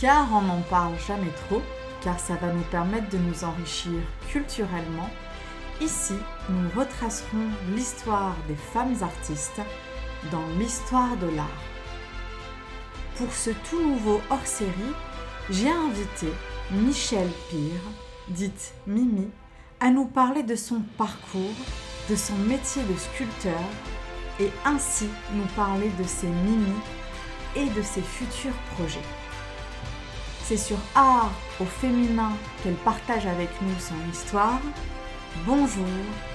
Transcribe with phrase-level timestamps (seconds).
[0.00, 1.60] car on n'en parle jamais trop,
[2.00, 5.10] car ça va nous permettre de nous enrichir culturellement.
[5.80, 6.14] Ici,
[6.48, 9.60] nous retracerons l'histoire des femmes artistes
[10.30, 11.46] dans l'histoire de l'art.
[13.16, 14.94] Pour ce tout nouveau hors-série,
[15.50, 16.28] j'ai invité
[16.70, 17.82] Michel Pire,
[18.28, 19.28] dite Mimi,
[19.80, 21.56] à nous parler de son parcours,
[22.08, 23.60] de son métier de sculpteur
[24.38, 26.78] et ainsi nous parler de ses Mimi
[27.54, 29.19] et de ses futurs projets.
[30.50, 34.58] C'est sur Art au féminin qu'elle partage avec nous son histoire.
[35.46, 35.86] Bonjour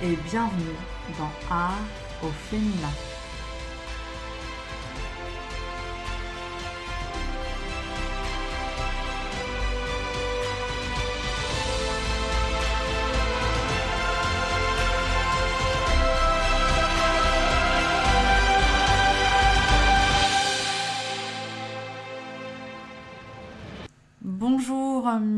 [0.01, 0.77] et bienvenue
[1.19, 1.73] dans Art
[2.23, 2.93] au féminin.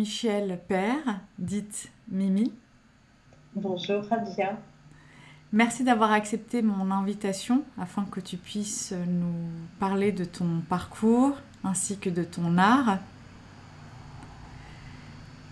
[0.08, 2.54] Michel Père, dite Mimi.
[3.56, 4.58] Bonjour Rabia.
[5.52, 9.50] Merci d'avoir accepté mon invitation afin que tu puisses nous
[9.82, 11.34] parler de ton parcours
[11.66, 13.00] ainsi que de ton art.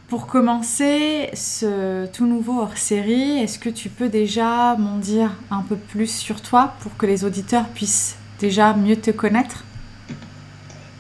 [0.08, 5.76] Pour commencer ce tout nouveau hors-série, est-ce que tu peux déjà m'en dire un peu
[5.76, 9.66] plus sur toi pour que les auditeurs puissent déjà mieux te connaître?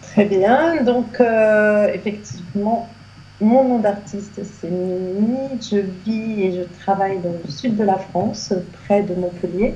[0.01, 2.89] Très bien, donc euh, effectivement,
[3.41, 7.97] mon nom d'artiste c'est Mimi, je vis et je travaille dans le sud de la
[7.97, 8.53] France,
[8.86, 9.75] près de Montpellier.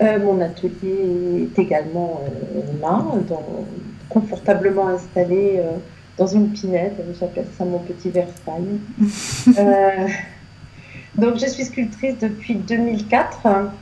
[0.00, 2.20] Euh, mon atelier est également
[2.54, 3.04] euh, là,
[4.08, 5.60] confortablement installé
[6.16, 8.80] dans une pinette, j'appelle ça mon petit Versailles.
[11.16, 13.72] donc je suis sculptrice depuis 2004.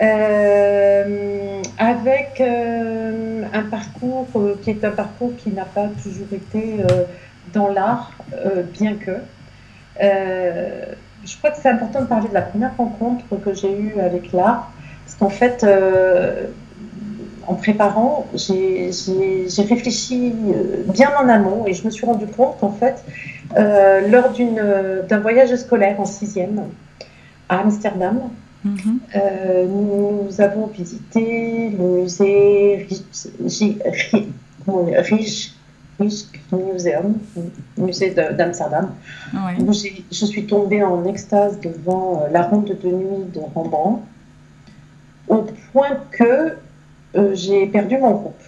[0.00, 6.78] Euh, avec euh, un parcours euh, qui est un parcours qui n'a pas toujours été
[7.52, 8.12] dans l'art,
[8.78, 9.12] bien que.
[10.00, 14.32] je crois que c'est important de parler de la première rencontre que j'ai eue avec
[14.32, 14.72] l'art,
[15.04, 15.66] parce qu'en fait,
[17.46, 18.90] en préparant, j'ai
[19.68, 20.32] réfléchi
[20.86, 23.04] bien en amont et je me suis rendu compte qu'en fait,
[23.56, 24.32] lors
[25.08, 26.62] d'un voyage scolaire en sixième
[27.48, 28.20] à Amsterdam,
[28.64, 29.00] Mhm.
[29.16, 32.86] Euh, nous avons visité le musée
[35.00, 35.54] Rich,
[36.00, 37.18] Museum,
[37.76, 38.92] musée d'Amsterdam,
[39.62, 44.02] je suis tombée en extase devant euh, la ronde de nuit de Rembrandt,
[45.28, 46.56] au point que
[47.14, 48.42] euh, j'ai perdu mon groupe.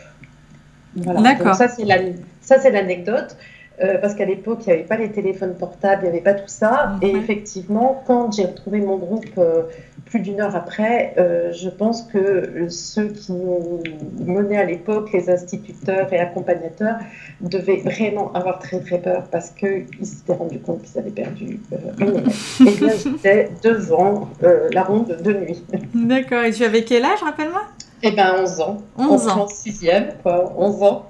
[0.97, 1.55] D'accord.
[1.55, 3.37] Ça, c'est l'anecdote.
[3.83, 6.35] Euh, parce qu'à l'époque, il n'y avait pas les téléphones portables, il n'y avait pas
[6.35, 6.97] tout ça.
[7.03, 9.63] Et effectivement, quand j'ai retrouvé mon groupe euh,
[10.15, 13.83] plus d'une heure après, euh, je pense que ceux qui nous
[14.25, 16.99] menaient à l'époque, les instituteurs et accompagnateurs,
[17.41, 21.59] devaient vraiment avoir très très peur parce qu'ils s'étaient rendus compte qu'ils avaient perdu
[21.99, 22.29] une élève.
[22.61, 25.65] Et là, j'étais devant la ronde de nuit.
[25.95, 26.45] D'accord.
[26.45, 27.63] Et tu avais quel âge, rappelle-moi?
[28.07, 28.77] Eh bien, 11 ans.
[28.99, 29.41] 11 ans.
[29.41, 31.07] En sixième, quoi, 11 ans.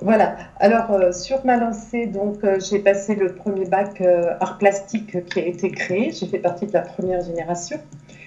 [0.00, 0.36] Voilà.
[0.60, 5.24] Alors, euh, sur ma lancée, donc, euh, j'ai passé le premier bac euh, art plastique
[5.26, 6.12] qui a été créé.
[6.12, 7.78] J'ai fait partie de la première génération.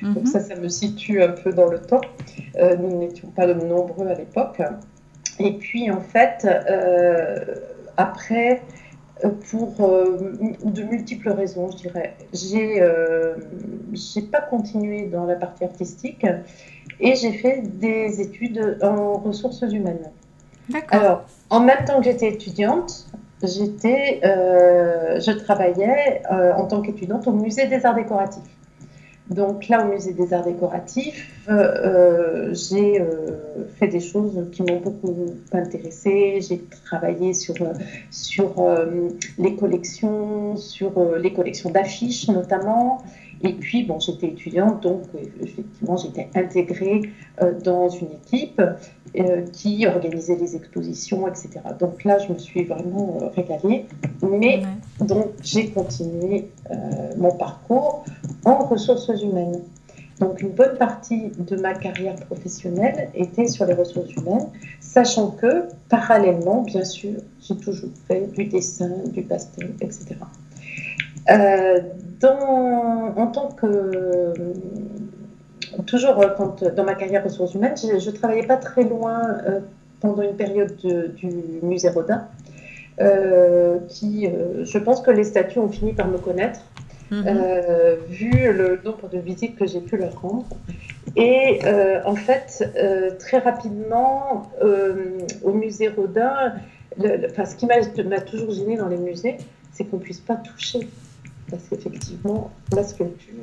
[0.01, 0.25] Donc, mhm.
[0.25, 2.01] ça, ça me situe un peu dans le temps.
[2.79, 4.61] nous n'étions pas nombreux à l'époque.
[5.39, 6.47] Et puis, en fait,
[7.97, 8.61] après,
[9.49, 16.25] pour de multiples raisons, je dirais, j'ai n'ai pas continué dans la partie artistique
[16.99, 20.11] et j'ai fait des études en ressources humaines.
[20.89, 23.07] Alors, en même temps que j'étais étudiante,
[23.43, 28.43] j'étais, euh, je travaillais euh, en tant qu'étudiante au musée des arts décoratifs.
[29.31, 33.03] Donc là, au musée des arts décoratifs, euh, j'ai
[33.79, 35.15] fait des choses qui m'ont beaucoup
[35.53, 36.39] intéressée.
[36.41, 37.55] J'ai travaillé sur,
[38.09, 38.53] sur
[39.37, 43.01] les collections, sur les collections d'affiches notamment.
[43.43, 45.03] Et puis, bon, j'étais étudiante, donc
[45.41, 47.01] effectivement, j'étais intégrée
[47.41, 48.73] euh, dans une équipe euh,
[49.51, 51.59] qui organisait les expositions, etc.
[51.79, 53.85] Donc là, je me suis vraiment euh, régalée.
[54.21, 54.63] Mais
[54.99, 56.49] donc, j'ai continué
[57.17, 58.05] mon parcours
[58.45, 59.61] en ressources humaines.
[60.21, 64.49] Donc, une bonne partie de ma carrière professionnelle était sur les ressources humaines,
[64.79, 70.15] sachant que, parallèlement, bien sûr, j'ai toujours fait du dessin, du pastel, etc.
[71.29, 71.79] Euh,
[72.19, 74.33] dans, en tant que
[75.85, 79.59] toujours quand, dans ma carrière ressources humaines, je ne travaillais pas très loin euh,
[79.99, 81.29] pendant une période du
[81.61, 82.27] musée Rodin,
[82.99, 84.27] euh, qui,
[84.63, 86.61] je pense que les statues ont fini par me connaître,
[87.11, 87.23] mhm.
[88.09, 90.47] vu le nombre de visites que j'ai pu leur rendre.
[91.15, 91.59] Et
[92.05, 92.67] en fait,
[93.19, 94.51] très rapidement,
[95.43, 96.53] au musée Rodin,
[96.99, 99.37] ce qui m'a toujours gêné dans les musées,
[99.71, 100.87] c'est qu'on ne puisse pas toucher.
[101.51, 103.33] Parce qu'effectivement, la sculpture,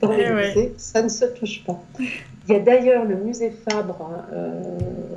[0.00, 1.82] dans les eh musées, ça ne se touche pas.
[1.98, 4.62] Il y a d'ailleurs le musée Fabre euh,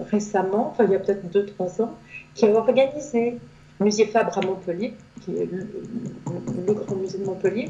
[0.10, 1.96] récemment, enfin il y a peut-être 2-3 ans,
[2.34, 3.38] qui a organisé,
[3.80, 7.70] musée Fabre à Montpellier, qui est le, grand musée de Montpellier,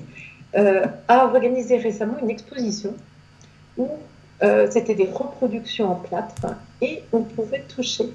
[0.55, 2.95] euh, a organisé récemment une exposition
[3.77, 3.89] où
[4.43, 8.05] euh, c'était des reproductions en plâtre et on pouvait toucher.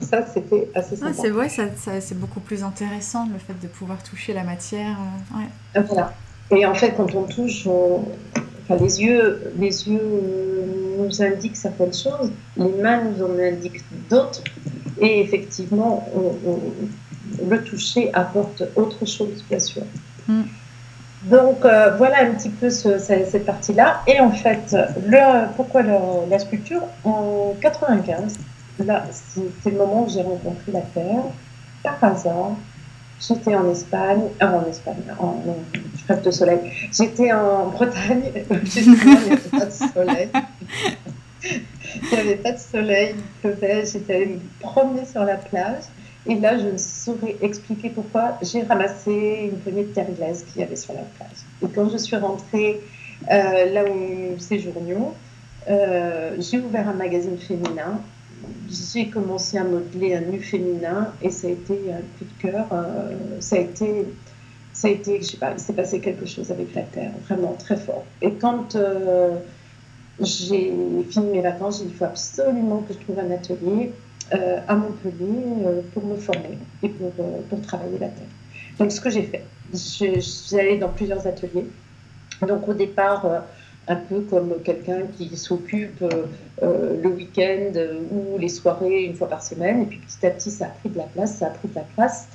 [0.00, 1.14] Ça, c'était assez sympa.
[1.14, 1.64] c'est vrai, ça,
[2.00, 4.96] c'est beaucoup plus intéressant le fait de pouvoir toucher la matière.
[5.76, 6.12] Euh, voilà.
[6.50, 7.66] Et en fait, quand on touche,
[8.64, 10.00] Enfin, les yeux, les yeux
[10.98, 14.42] nous indiquent certaines choses, les mains nous en indiquent d'autres,
[15.00, 16.08] et effectivement,
[17.46, 19.82] le toucher apporte autre chose, bien sûr.
[20.28, 20.42] Mm.
[21.24, 24.02] Donc euh, voilà un petit peu cette, partie-là.
[24.06, 24.76] Et en fait,
[25.06, 26.82] le, pourquoi la sculpture?
[27.04, 28.38] En 95,
[28.78, 31.24] là, c'était le moment où j'ai rencontré la Terre,
[31.82, 32.56] par hasard.
[33.20, 35.36] J'étais en Espagne, euh, en Espagne, en,
[35.72, 36.58] je rêve de soleil.
[36.92, 38.22] J'étais en Bretagne,
[38.76, 40.28] il n'y avait pas de soleil.
[41.44, 45.84] il n'y avait pas de soleil, j'étais allée me promener sur la plage.
[46.26, 50.62] Et là, je ne saurais expliquer pourquoi j'ai ramassé une poignée de terre glaise qu'il
[50.62, 51.38] y avait sur la plage.
[51.62, 52.80] Et quand je suis rentrée
[53.30, 55.14] euh, là où nous séjournions,
[55.68, 58.00] euh, j'ai ouvert un magazine féminin.
[58.70, 62.66] J'ai commencé à modeler un nu féminin et ça a été un coup de cœur.
[62.72, 63.10] Euh,
[63.40, 64.06] ça a été,
[64.72, 67.54] ça a été, je sais pas, il s'est passé quelque chose avec la terre, vraiment
[67.58, 68.04] très fort.
[68.22, 68.76] Et quand
[70.20, 70.72] j'ai
[71.10, 73.92] fini mes vacances, j'ai dit il faut absolument que je trouve un atelier
[74.32, 78.26] euh, à Montpellier euh, pour me former et pour, euh, pour travailler la terre.
[78.78, 81.66] Donc, ce que j'ai fait, je, suis allée dans plusieurs ateliers.
[82.40, 83.44] Donc, au départ,
[83.88, 86.02] un peu comme quelqu'un qui s'occupe
[86.62, 87.72] le week-end
[88.10, 89.82] ou les soirées une fois par semaine.
[89.82, 91.74] Et puis, petit à petit, ça a pris de la place, ça a pris de
[91.74, 92.28] la place.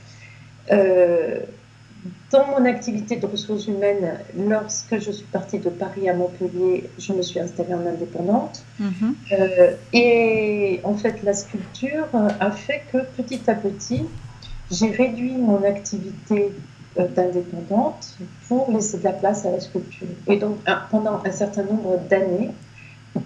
[2.31, 7.11] Dans mon activité de ressources humaines, lorsque je suis partie de Paris à Montpellier, je
[7.11, 8.63] me suis installée en indépendante.
[8.79, 9.15] Mhm.
[9.31, 12.07] Euh, et en fait, la sculpture
[12.39, 14.03] a fait que petit à petit,
[14.71, 16.49] j'ai réduit mon activité euh,
[17.07, 18.17] d'indépendante
[18.47, 20.07] pour laisser de la place à la sculpture.
[20.27, 20.57] Et donc,
[20.91, 22.51] pendant un certain nombre d'années,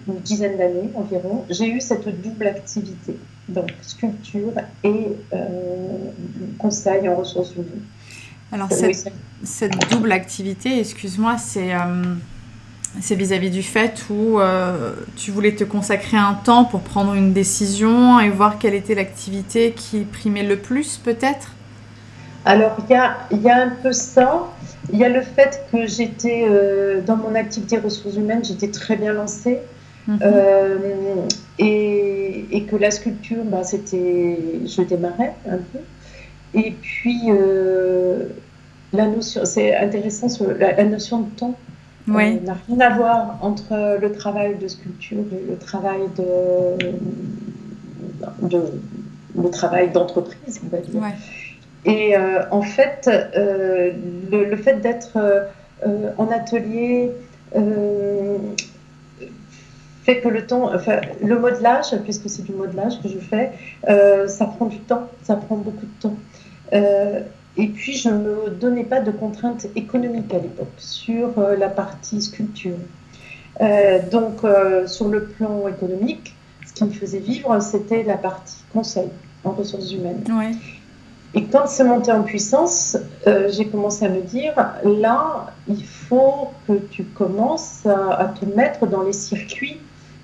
[0.08, 3.16] une dizaine d'années environ, j'ai eu cette double activité,
[3.48, 5.38] donc sculpture et euh,
[6.58, 7.82] conseil en ressources humaines.
[8.52, 12.14] Alors, cette, double activité, excuse-moi, c'est euh,
[13.10, 18.20] vis-à-vis du fait où euh, tu voulais te consacrer un temps pour prendre une décision
[18.20, 21.52] et voir quelle était l'activité qui primait le plus, peut-être?
[22.44, 24.48] Alors, il y a, y a, un peu ça.
[24.92, 28.96] Il y a le fait que j'étais, euh, dans mon activité ressources humaines, j'étais très
[28.96, 29.60] bien lancée.
[30.06, 30.20] Mhm.
[31.58, 35.78] Et, et, que la sculpture, bah, c'était, je démarrais un peu.
[36.52, 37.30] Et puis,
[38.94, 41.54] la notion, c'est intéressant, la, notion de temps
[42.08, 46.90] euh, n'a rien à voir entre le travail de sculpture et le travail de,
[49.42, 51.00] le travail d'entreprise, on va dire.
[51.84, 53.92] Et euh, en fait, euh,
[54.30, 55.18] le, fait d'être
[56.16, 57.10] en atelier
[60.02, 63.52] fait que le temps, enfin, le modelage, puisque c'est du modelage que je fais,
[64.28, 66.16] ça prend du temps, ça prend beaucoup de temps.
[67.56, 71.68] Et puis, je ne me donnais pas de contraintes économiques à l'époque sur euh, la
[71.68, 72.76] partie sculpture.
[73.60, 76.34] Euh, donc, euh, sur le plan économique,
[76.66, 79.08] ce qui me faisait vivre, c'était la partie conseil
[79.44, 80.24] en ressources humaines.
[81.34, 86.74] Et quand c'est monté en puissance, j'ai commencé à me dire, là, il faut que
[86.90, 89.80] tu commences à, te mettre dans les circuits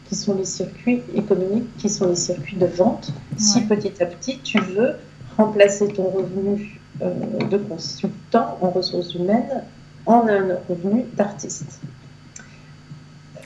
[0.09, 4.39] qui sont les circuits économiques, qui sont les circuits de vente, si petit à petit
[4.41, 4.95] tu veux
[5.37, 7.15] remplacer ton revenu euh,
[7.49, 9.63] de consultant en ressources humaines
[10.07, 11.81] en un revenu d'artiste.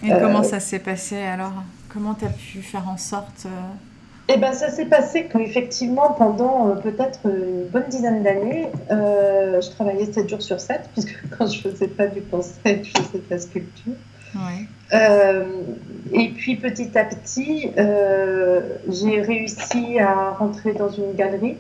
[0.02, 1.52] Et comment euh, ça s'est passé alors?
[1.88, 3.50] Comment tu as pu faire en sorte euh,
[4.28, 10.28] eh ben, ça s'est passé qu'effectivement, pendant peut-être une bonne dizaine d'années, je travaillais 7
[10.28, 13.38] jours sur 7, puisque quand je ne faisais pas du conseil, je faisais de la
[13.38, 13.92] sculpture.
[16.12, 17.70] et puis petit à petit,
[18.88, 21.56] j'ai réussi à rentrer dans une galerie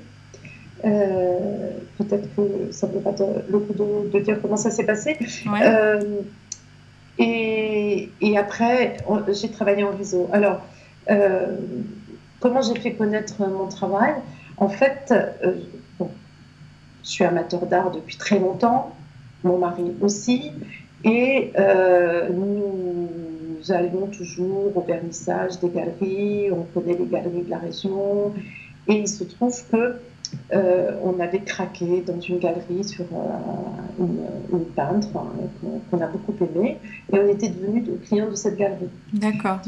[0.84, 3.14] euh, peut-être que ça ne vaut pas
[3.48, 3.72] le coup
[4.12, 5.16] de, dire comment ça s'est passé.
[5.62, 6.20] Euh,
[7.18, 8.96] et, et, après,
[9.28, 10.28] j'ai travaillé en réseau.
[10.32, 10.60] Alors,
[11.10, 11.56] euh,
[12.44, 14.12] comment j'ai fait connaître mon travail
[14.58, 15.14] En fait,
[15.98, 16.10] bon,
[17.02, 18.94] je suis amateur d'art depuis très longtemps,
[19.44, 20.52] mon mari aussi,
[21.04, 21.52] et
[22.30, 23.08] nous,
[23.56, 28.34] nous allions toujours au vernissage des galeries, on connaît les galeries de la région,
[28.88, 29.96] et il se trouve que
[30.52, 33.06] euh, on avait craqué dans une galerie sur
[33.98, 35.08] une, une, peintre
[35.90, 36.78] qu'on a beaucoup aimé
[37.12, 38.88] et on était devenus clients de cette galerie.
[39.12, 39.60] D'accord.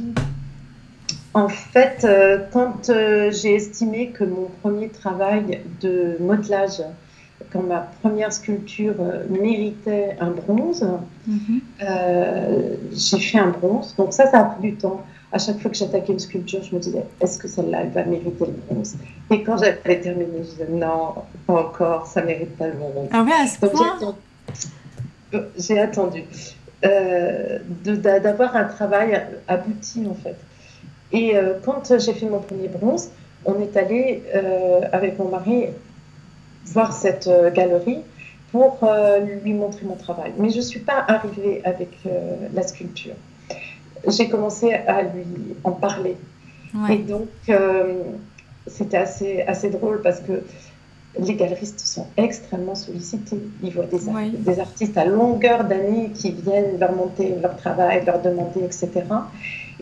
[1.36, 2.06] En fait,
[2.52, 2.90] quand
[3.30, 6.82] j'ai estimé que mon premier travail de modelage
[7.52, 10.86] quand ma première sculpture euh, méritait un bronze,
[11.82, 13.94] euh, j'ai fait un bronze.
[13.96, 15.02] Donc ça, ça a pris du temps.
[15.32, 18.04] À chaque fois que j'attaquais une sculpture, je me disais, est-ce que celle-là, elle va
[18.04, 18.96] mériter le bronze?
[19.30, 21.14] Et quand j'avais terminé, je disais, non,
[21.46, 23.08] pas encore, ça mérite pas le bronze.
[23.12, 24.14] Ah ouais, à ce point
[25.58, 26.24] J'ai attendu
[26.84, 30.36] euh, d'avoir un travail abouti, en fait.
[31.12, 31.34] Et
[31.64, 33.10] quand j'ai fait mon premier bronze,
[33.44, 34.22] on est allé
[34.92, 35.66] avec mon mari
[36.66, 38.00] voir cette euh, galerie
[38.52, 40.32] pour euh, lui montrer mon travail.
[40.38, 43.14] Mais je ne suis pas arrivée avec euh, la sculpture.
[44.08, 45.24] J'ai commencé à lui
[45.64, 46.16] en parler.
[46.90, 47.28] Et donc,
[48.66, 50.42] c'était assez, assez drôle parce que
[51.18, 53.40] les galeristes sont extrêmement sollicités.
[53.62, 58.20] Ils voient des, des artistes à longueur d'année qui viennent leur monter leur travail, leur
[58.20, 58.90] demander, etc.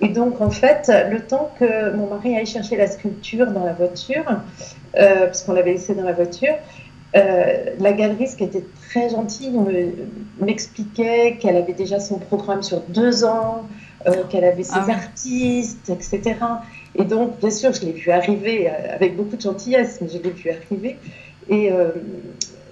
[0.01, 3.73] Et donc, en fait, le temps que mon mari aille chercher la sculpture dans la
[3.73, 4.25] voiture,
[4.97, 6.55] euh, puisqu'on l'avait laissée dans la voiture,
[7.17, 9.57] euh, la galeriste qui était très gentille
[10.41, 13.69] m'expliquait qu'elle avait déjà son programme sur deux ans,
[14.07, 16.35] euh, qu'elle avait ses ah artistes, etc.
[16.97, 20.31] Et donc, bien sûr, je l'ai vu arriver avec beaucoup de gentillesse, mais je l'ai
[20.31, 20.99] vu arriver.
[21.49, 21.71] Et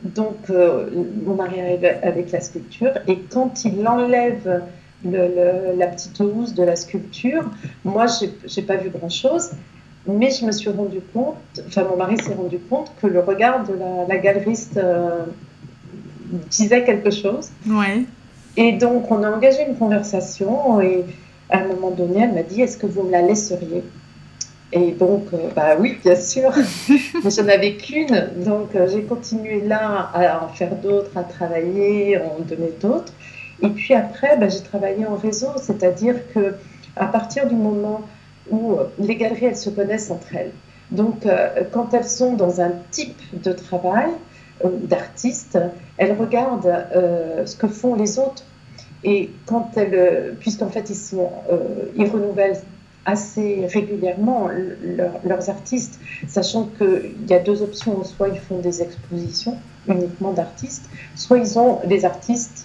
[0.03, 4.63] donc, mon mari arrive avec la sculpture, et quand il enlève
[5.05, 7.45] la petite housse de la sculpture.
[7.85, 9.51] Moi, je n'ai pas vu grand-chose,
[10.07, 13.65] mais je me suis rendu compte, enfin mon mari s'est rendu compte que le regard
[13.65, 13.75] de
[14.09, 15.25] la, galeriste euh,
[16.51, 17.51] disait quelque chose.
[17.69, 18.05] Ouais.
[18.57, 21.05] Et donc, on a engagé une conversation et
[21.49, 23.85] à un moment donné, elle m'a dit, est-ce que vous me la laisseriez?
[24.73, 26.51] Et donc, euh, bah oui, bien sûr,
[26.89, 32.17] mais je n'avais qu'une, donc euh, j'ai continué là à en faire d'autres, à travailler,
[32.17, 33.13] à en donner d'autres.
[33.63, 36.55] Et puis après, ben, j'ai travaillé en réseau, c'est-à-dire que
[36.97, 38.03] à partir du moment
[38.51, 40.53] où euh, les galeries, elles se connaissent entre elles.
[40.91, 44.11] Donc, euh, quand elles sont dans un type de travail
[44.65, 45.59] euh, d'artiste,
[45.97, 46.87] elles regardent
[47.47, 48.45] ce que font les autres.
[49.05, 50.91] Et quand elles, puisqu'en fait,
[51.97, 52.61] ils renouvellent
[53.05, 54.49] assez régulièrement
[55.25, 58.05] leurs artistes, sachant qu'il y a deux options.
[58.05, 59.57] Soit ils font des expositions
[59.89, 62.62] uniquement d'artistes, soit ils ont des artistes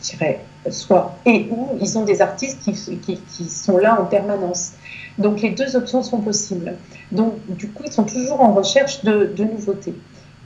[0.00, 0.40] dirais,
[0.70, 4.72] soit et ou ils ont des artistes qui, sont là en permanence.
[5.18, 6.74] Donc les deux options sont possibles.
[7.12, 9.94] Donc du coup, ils sont toujours en recherche de, nouveautés.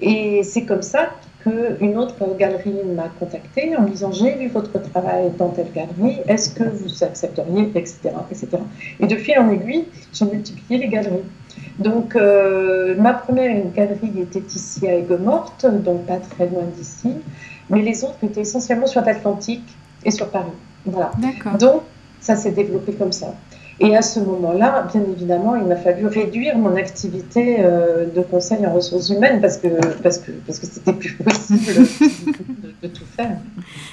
[0.00, 1.10] Et c'est comme ça
[1.42, 6.18] qu'une autre galerie m'a contacté en me disant j'ai vu votre travail dans telle galerie,
[6.26, 8.48] est-ce que vous accepteriez, etc., etc.
[8.98, 11.24] Et de fil en aiguille, j'ai multiplié les galeries.
[11.78, 17.14] Donc euh, ma première galerie était ici à Aigues-Mortes, donc pas très loin d'ici
[17.70, 19.68] mais les autres étaient essentiellement sur l'Atlantique
[20.04, 20.52] et sur Paris.
[20.84, 21.12] Voilà.
[21.58, 21.82] Donc,
[22.20, 23.34] ça s'est développé comme ça.
[23.80, 28.64] Et à ce moment-là, bien évidemment, il m'a fallu réduire mon activité euh, de conseil
[28.66, 29.68] en ressources humaines parce que
[30.00, 31.88] parce que parce que c'était plus possible
[32.82, 33.36] de, tout faire.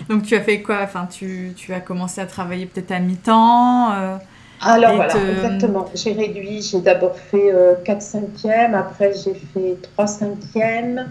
[0.08, 0.82] Donc tu as fait quoi?
[0.84, 3.92] Enfin, tu, tu as commencé à travailler peut-être à mi-temps.
[3.92, 4.18] Euh,
[4.62, 5.86] Alors voilà, exactement.
[5.96, 6.62] J'ai réduit.
[6.62, 7.52] J'ai d'abord fait
[7.84, 11.08] 4 euh, cinquièmes, après j'ai fait 3 cinquièmes.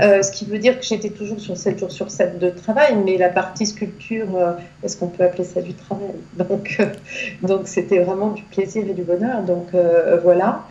[0.00, 2.96] Euh, ce qui veut dire que j'étais toujours sur 7 jours sur 7 de travail,
[3.04, 4.52] mais la partie sculpture, euh,
[4.82, 6.14] est-ce qu'on peut appeler ça du travail?
[6.36, 6.86] Donc, euh,
[7.42, 9.42] donc c'était vraiment du plaisir et du bonheur.
[9.42, 9.68] Donc
[10.22, 10.64] voilà.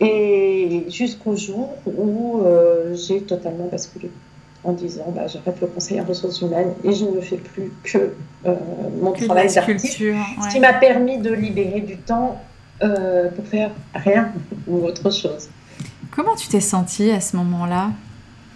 [0.00, 2.42] Et jusqu'au jour où
[2.92, 4.10] j'ai totalement basculé
[4.64, 8.12] en disant bah, j'arrête le conseil en ressources humaines et je ne fais plus que
[9.00, 9.98] mon travail d'artiste.
[9.98, 12.40] Ce qui m'a permis de libérer du temps
[12.80, 14.32] pour faire rien
[14.68, 15.48] ou autre chose.
[16.12, 17.90] Comment tu t'es sentie à ce moment-là?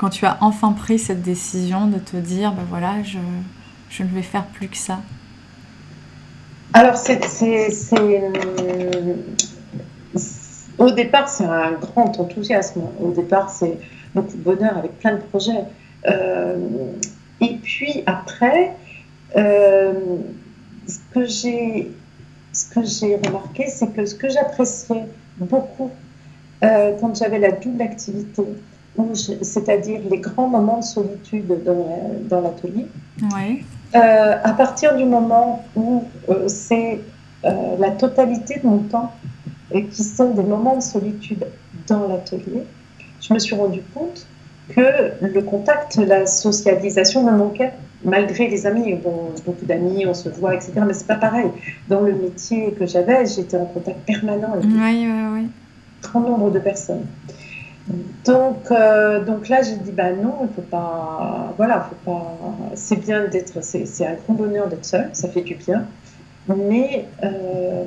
[0.02, 3.18] Quand tu as enfin pris cette décision de te dire, ben voilà, je,
[3.88, 4.99] je ne vais faire plus que ça
[6.73, 7.21] Alors, c'est,
[10.76, 12.82] au départ, c'est un grand enthousiasme.
[13.00, 13.78] Au départ, c'est
[14.12, 15.62] beaucoup de bonheur avec plein de projets.
[16.09, 16.56] Euh,
[17.40, 18.75] et puis après,
[19.37, 19.92] euh,
[20.88, 21.92] ce que j'ai
[22.52, 25.06] ce remarqué, c'est que ce que j'appréciais
[25.38, 25.92] beaucoup
[26.64, 28.42] euh, quand j'avais la double activité,
[29.43, 32.87] c'est-à-dire les grands moments de solitude dans, l'atelier.
[33.95, 37.01] Euh, à partir du moment où euh, c'est
[37.45, 39.13] euh, la totalité de mon temps
[39.71, 41.47] et qui sont des moments de solitude
[41.87, 42.65] dans l'atelier,
[43.21, 44.27] je me suis rendu compte
[44.69, 47.73] que le contact, la socialisation me manquait,
[48.05, 48.95] malgré les amis.
[48.95, 50.73] Bon, beaucoup d'amis, on se voit, etc.
[50.87, 51.51] Mais c'est pas pareil.
[51.89, 55.45] Dans le métier que j'avais, j'étais en contact permanent avec un
[56.03, 57.07] grand nombre de personnes.
[58.25, 61.53] Donc, euh, donc là, j'ai dit, bah non, il faut pas.
[61.57, 62.39] Voilà, faut pas.
[62.75, 63.62] C'est bien d'être.
[63.62, 65.87] C'est un grand bonheur d'être seul, ça fait du bien.
[66.49, 67.85] Mais euh,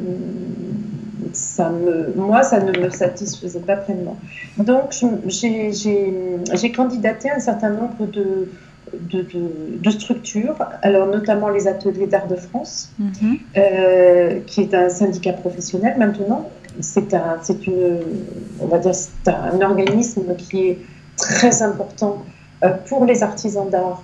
[1.34, 4.18] ça me, moi, ça ne me satisfaisait pas pleinement.
[4.58, 4.96] Donc,
[5.28, 8.50] j'ai candidaté à un certain nombre de,
[8.94, 13.38] de, structures, alors notamment les ateliers d'art de France, mhm.
[13.58, 16.50] euh, qui est un syndicat professionnel maintenant.
[16.82, 18.00] C'est un, une,
[18.60, 18.94] on va dire,
[19.28, 20.80] un organisme qui est
[21.18, 22.24] très important
[22.64, 24.02] euh, pour les artisans d'art.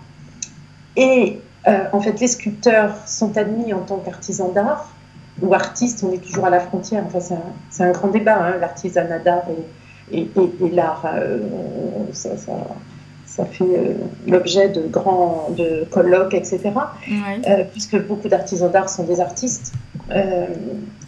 [0.95, 4.91] Et euh, en fait, les sculpteurs sont admis en tant qu'artisans d'art
[5.41, 6.03] ou artistes.
[6.07, 7.03] On est toujours à la frontière.
[7.05, 7.35] Enfin,
[7.69, 9.43] c'est un, grand débat, hein, l'artisanat d'art
[10.11, 11.05] et, et, l'art.
[12.13, 12.29] ça,
[13.31, 13.93] ça fait euh,
[14.27, 16.59] l'objet de grands de colloques, etc.
[17.09, 19.71] Euh, puisque beaucoup d'artisans d'art sont des artistes.
[20.15, 20.45] Euh,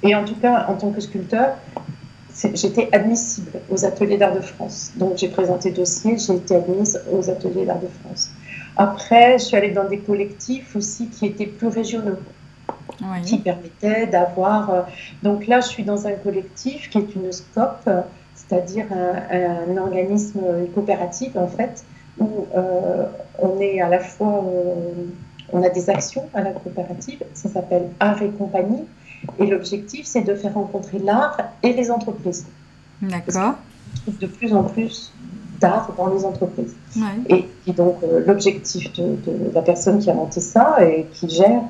[0.01, 1.55] et en tout cas, en tant que sculpteur,
[2.53, 4.91] j'étais admissible aux ateliers d'art de France.
[4.95, 8.31] Donc j'ai présenté dossier, j'ai été admise aux ateliers d'art de France.
[8.75, 12.17] Après, je suis allée dans des collectifs aussi qui étaient plus régionaux.
[13.24, 14.88] qui permettaient d'avoir...
[15.22, 17.89] Donc là, je suis dans un collectif qui est une SCOP,
[18.36, 20.41] c'est-à-dire un, un, organisme
[20.74, 21.86] coopératif, en fait,
[22.19, 23.05] où euh,
[23.39, 24.43] on est à la fois,
[25.53, 28.83] on a des actions à la coopérative, ça s'appelle Art et compagnie,
[29.39, 32.45] et l'objectif c'est de faire rencontrer l'art et les entreprises.
[33.01, 33.55] D'accord.
[33.95, 35.13] On trouve de plus en plus
[35.60, 36.75] d'art dans les entreprises.
[37.29, 39.17] Et, donc euh, l'objectif de,
[39.53, 41.62] la personne qui a monté ça et qui gère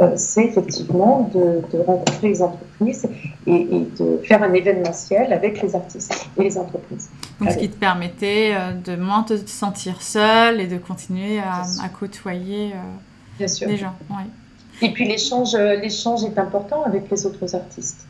[0.00, 3.06] euh, c'est effectivement de, rencontrer les entreprises
[3.46, 7.08] et, de faire un événementiel avec les artistes et les entreprises.
[7.40, 11.88] Donc, ce qui te permettait euh, de moins te sentir seul et de continuer à,
[11.88, 12.76] côtoyer euh,
[13.38, 13.94] les gens.
[14.82, 18.06] Et puis l'échange, l'échange est important avec les autres artistes.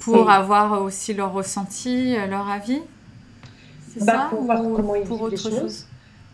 [0.00, 2.80] Pour avoir aussi leur ressenti, leur avis
[3.92, 5.86] C'est bah, ça Pour voir comment ils pour autre chose?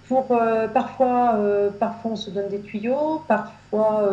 [0.09, 0.27] Pour,
[0.73, 1.39] parfois,
[1.79, 4.09] parfois on se donne des tuyaux, parfois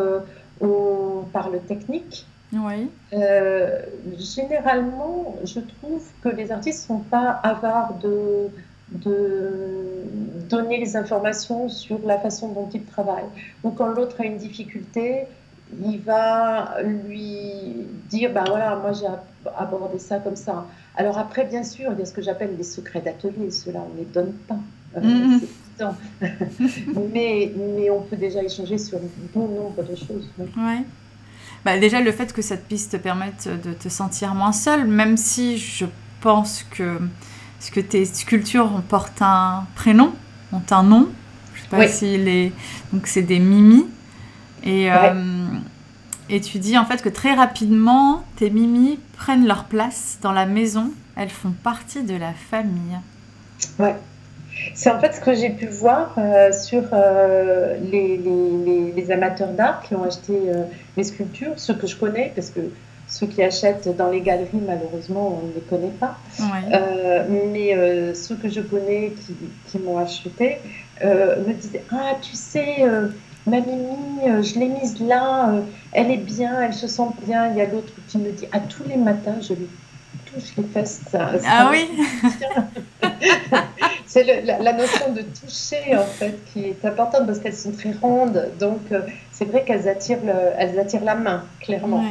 [0.60, 2.26] on parle technique.
[2.52, 2.90] Oui.
[3.12, 3.80] Euh,
[4.18, 8.48] généralement, je trouve que les artistes ne sont pas avares de,
[8.90, 10.04] de
[10.48, 13.24] donner les informations sur la façon dont ils travaillent.
[13.64, 15.24] Ou quand l'autre a une difficulté,
[15.84, 19.06] il va lui dire, ben voilà, moi j'ai
[19.56, 20.66] abordé ça comme ça.
[20.96, 23.94] Alors après, bien sûr, il y a ce que j'appelle les secrets d'atelier, ceux-là, on
[23.94, 24.58] ne les donne pas.
[24.98, 25.40] Mm-hmm.
[27.12, 28.98] mais, mais on peut déjà échanger sur
[29.34, 30.28] bon nombre de choses.
[30.38, 30.82] Ouais.
[31.64, 35.16] Bah, déjà, le fait que cette piste te permette de te sentir moins seule, même
[35.16, 35.86] si je
[36.20, 36.98] pense que,
[37.60, 40.12] ce que tes sculptures portent un prénom,
[40.52, 41.08] ont un nom?
[41.54, 42.52] Je sais pas si les.
[42.92, 43.86] Donc, c'est des mimi.
[44.62, 45.46] Et, euh,
[46.28, 50.46] et tu dis en fait que très rapidement, tes mimi prennent leur place dans la
[50.46, 50.90] maison.
[51.16, 52.98] Elles font partie de la famille.
[53.78, 53.94] Ouais.
[54.74, 59.52] C'est en fait ce que j'ai pu voir euh, sur euh, les, les, les, amateurs
[59.52, 60.64] d'art qui ont acheté euh,
[60.96, 62.60] mes sculptures, ceux que je connais, parce que
[63.08, 66.18] ceux qui achètent dans les galeries, malheureusement, on ne les connaît pas.
[67.28, 69.34] mais ceux que je connais qui,
[69.68, 70.58] qui m'ont acheté
[71.02, 72.84] me disaient Ah, tu sais,
[73.46, 75.52] ma Mimi, je l'ai mise là,
[75.92, 77.50] elle est bien, elle se sent bien.
[77.50, 79.68] Il y a l'autre qui me dit À tous les matins, je lui
[80.26, 81.02] touche les fesses.
[81.14, 81.88] ah oui
[84.06, 88.50] c'est la, notion de toucher en fait qui est importante parce qu'elles sont très rondes,
[88.58, 90.18] donc euh, c'est vrai qu'elles attirent,
[90.58, 92.04] elles attirent la main clairement.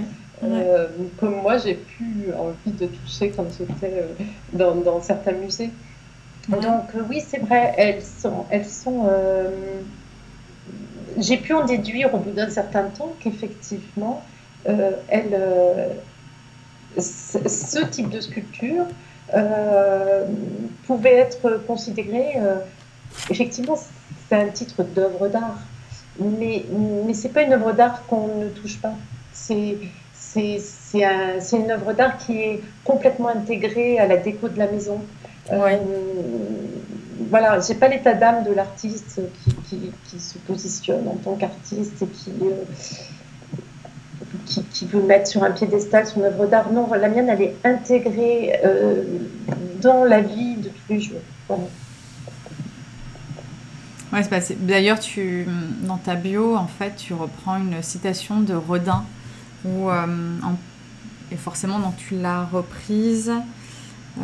[0.44, 0.88] Euh,
[1.20, 4.08] comme moi, j'ai plus envie de toucher quand j'étais euh,
[4.54, 5.70] dans, dans, certains musées.
[6.48, 9.10] Donc oui, c'est vrai, elles sont, elles sont.
[11.18, 14.22] j'ai pu en déduire au bout d'un certain temps qu'effectivement,
[14.66, 15.40] elles,
[17.00, 18.86] ce type de sculpture
[19.34, 20.28] euh,
[20.86, 22.58] pouvait être considéré, euh,
[23.30, 23.76] effectivement,
[24.30, 25.60] c'est un titre d'œuvre d'art,
[26.20, 26.64] mais,
[27.06, 28.94] mais ce n'est pas une œuvre d'art qu'on ne touche pas.
[29.34, 29.78] C'est
[30.36, 35.02] c'est un, une œuvre d'art qui est complètement intégrée à la déco de la maison.
[35.52, 35.78] Euh,
[37.30, 42.02] voilà, j'ai pas l'état d'âme de l'artiste qui, qui, qui, se positionne en tant qu'artiste
[42.02, 42.64] et qui, euh,
[44.72, 46.72] qui, veut mettre sur un piédestal son œuvre d'art.
[46.72, 49.04] Non, la mienne, elle est intégrée euh,
[49.82, 51.22] dans la vie de tous les jours.
[54.60, 55.46] D'ailleurs, tu,
[55.82, 59.04] dans ta bio, en fait, tu reprends une citation de Rodin,
[59.66, 60.06] où, euh,
[61.32, 63.32] et forcément, dont tu l'as reprise,
[64.20, 64.22] euh,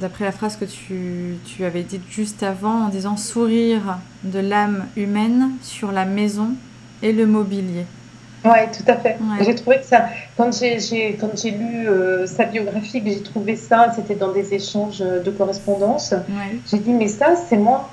[0.00, 4.86] d'après la phrase que tu, tu avais dite juste avant, en disant sourire de l'âme
[4.96, 6.50] humaine sur la maison
[7.02, 7.84] et le mobilier.
[8.44, 9.16] Oui, tout à fait.
[9.40, 11.88] J'ai trouvé que ça, quand j'ai quand j'ai lu
[12.26, 16.12] sa biographie, que j'ai trouvé ça, c'était dans des échanges de correspondance.
[16.70, 17.88] J'ai dit mais ça c'est moi.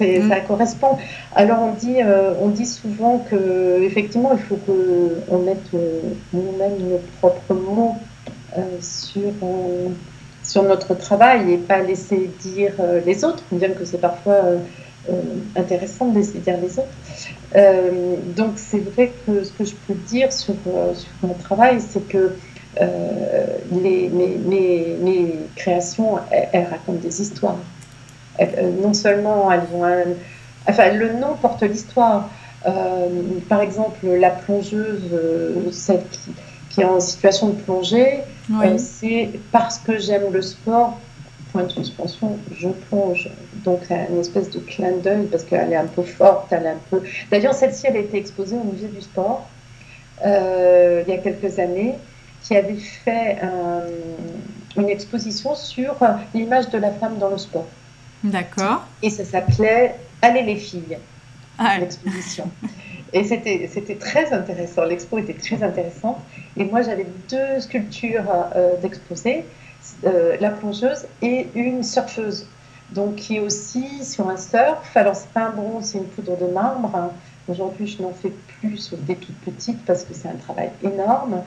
[0.00, 0.28] Mm.
[0.28, 0.96] Ça correspond.
[1.34, 6.00] Alors on dit, euh, on dit souvent que effectivement il faut qu'on mette euh,
[6.32, 7.96] nous-mêmes nos propres mots
[8.56, 9.32] euh, sur,
[10.42, 12.72] sur notre travail et pas laisser dire
[13.04, 14.36] les autres, bien que c'est parfois
[15.56, 18.34] intéressant de laisser dire les autres.
[18.36, 20.54] donc c'est vrai que ce que je peux dire sur,
[20.94, 22.36] sur mon travail, c'est que
[22.80, 27.58] les, mes, mes, mes, créations, elles racontent des histoires.
[28.40, 30.04] Euh, non seulement elles ont un,
[30.68, 32.30] enfin le nom porte l'histoire.
[32.66, 33.08] Euh,
[33.48, 38.20] par exemple, la plongeuse, euh, celle qui, est en situation de plongée,
[38.78, 40.96] c'est parce que j'aime le sport,
[41.50, 43.30] point de suspension, je plonge.
[43.64, 46.80] Donc, une espèce de clin d'œil parce qu'elle est un peu forte, elle est un
[46.88, 47.02] peu.
[47.32, 49.48] D'ailleurs, celle-ci, elle a été exposée au musée du sport
[50.22, 51.94] il y a quelques années,
[52.44, 53.38] qui avait fait
[54.76, 55.96] une exposition sur
[56.32, 57.66] l'image de la femme dans le sport.
[58.24, 58.84] D'accord.
[59.02, 60.98] Et ça s'appelait Allez les filles,
[61.58, 62.50] ah l'exposition.
[63.12, 64.84] Et c'était très intéressant.
[64.84, 66.18] L'expo était très intéressante.
[66.56, 69.44] Et moi, j'avais deux sculptures euh, d'exposer
[70.04, 72.46] euh, la plongeuse et une surfeuse.
[72.92, 74.96] Donc, qui est aussi sur un surf.
[74.96, 77.12] Alors, c'est pas un bronze, c'est une poudre de marbre.
[77.46, 81.42] Aujourd'hui, je n'en fais plus, sauf des toutes petites, parce que c'est un travail énorme.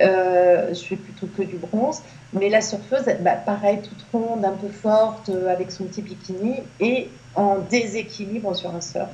[0.00, 2.02] Euh, je fais plutôt que du bronze.
[2.32, 6.56] Mais la surfeuse, bah, pareil, toute ronde, un peu forte, euh, avec son petit bikini,
[6.80, 9.08] et en déséquilibre sur un surf.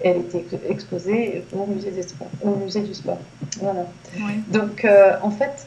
[0.00, 3.18] Elle était exposée au musée, des sports, au musée du sport.
[3.60, 3.86] Voilà.
[4.48, 5.66] Donc, euh, en fait,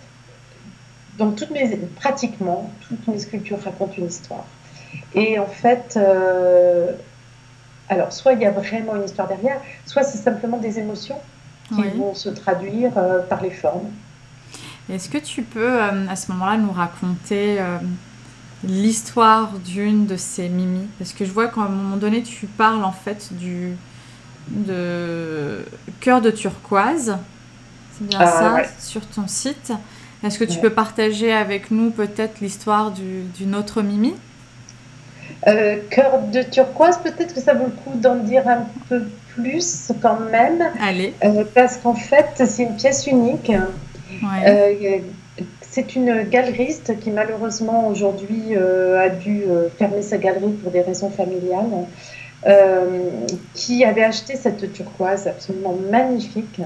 [1.17, 4.45] donc toutes mes, pratiquement, toutes mes sculptures racontent une histoire.
[5.13, 5.97] Et en fait,
[7.91, 11.17] alors, soit il y a vraiment une histoire derrière, soit c'est simplement des émotions
[11.67, 13.89] qui vont se traduire euh, par les formes.
[14.89, 17.77] Est-ce que tu peux, euh, à ce moment-là, nous raconter euh,
[18.63, 20.87] l'histoire d'une de ces mimis?
[20.99, 23.75] Parce que je vois qu'à un moment donné, tu parles en fait du
[24.49, 25.63] de
[25.99, 27.17] cœur de turquoise.
[27.93, 29.71] C'est bien ah, ça, sur ton site.
[30.23, 34.13] Est-ce que tu peux partager avec nous peut-être l'histoire d'une autre mimi?
[35.47, 39.91] Euh, cœur de turquoise, peut-être que ça vaut le coup d'en dire un peu plus
[40.01, 40.63] quand même.
[40.79, 41.15] Allez.
[41.23, 43.51] Euh, parce qu'en fait, c'est une pièce unique.
[44.23, 44.99] Euh,
[45.61, 49.43] c'est une galeriste qui malheureusement aujourd'hui a dû
[49.79, 51.87] fermer sa galerie pour des raisons familiales,
[53.53, 56.61] qui avait acheté cette turquoise absolument magnifique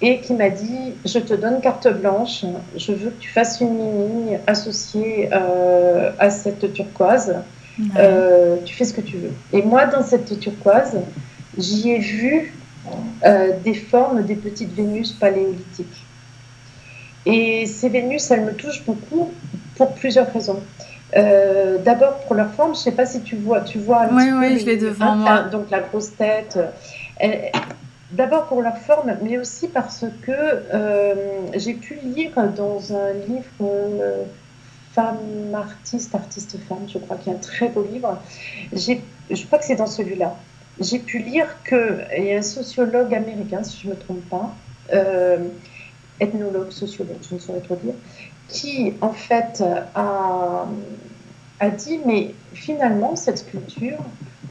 [0.00, 3.74] et qui m'a dit Je te donne carte blanche, je veux que tu fasses une
[3.74, 7.36] mini associée à cette turquoise.
[7.98, 9.32] Euh, tu fais ce que tu veux.
[9.52, 10.98] Et moi, dans cette turquoise,
[11.58, 12.54] j'y ai vu
[13.24, 16.05] euh, des formes des petites Vénus paléolithiques.
[17.26, 19.32] Et ces Vénus, elles me touchent beaucoup
[19.76, 20.62] pour plusieurs raisons.
[21.16, 24.16] Euh, d'abord pour leur forme, je ne sais pas si tu vois, tu vois un
[24.16, 25.42] oui, oui, je l'ai devant moi.
[25.42, 26.58] Donc la grosse tête.
[28.12, 30.32] D'abord pour leur forme, mais aussi parce que
[31.54, 34.26] j'ai pu lire dans un livre
[34.96, 38.18] femme artiste, artiste femme, je crois qu'il y a un très beau livre.
[38.72, 40.34] Je crois que c'est dans celui-là.
[40.80, 44.54] J'ai pu lire qu'il y a un sociologue américain, si je ne me trompe pas,
[44.92, 45.38] euh,
[46.20, 47.94] ethnologue, sociologue, je ne saurais trop dire,
[48.48, 49.62] qui en fait
[49.94, 50.66] a,
[51.60, 53.98] a dit, mais finalement, cette sculpture,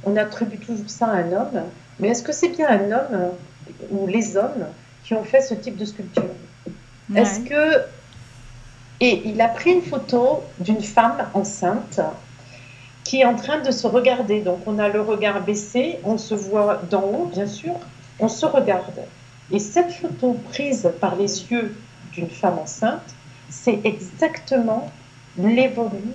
[0.03, 1.63] on attribue toujours ça à un homme,
[1.99, 3.31] mais est-ce que c'est bien un homme
[3.91, 4.67] ou les hommes
[5.03, 6.23] qui ont fait ce type de sculpture?
[7.15, 7.85] Est-ce que
[9.01, 11.99] et il a pris une photo d'une femme enceinte
[13.03, 14.41] qui est en train de se regarder.
[14.41, 17.73] Donc on a le regard baissé, on se voit d'en haut, bien sûr,
[18.19, 18.99] on se regarde.
[19.51, 21.75] Et cette photo prise par les yeux
[22.13, 23.15] d'une femme enceinte,
[23.49, 24.91] c'est exactement
[25.37, 26.13] l'évolu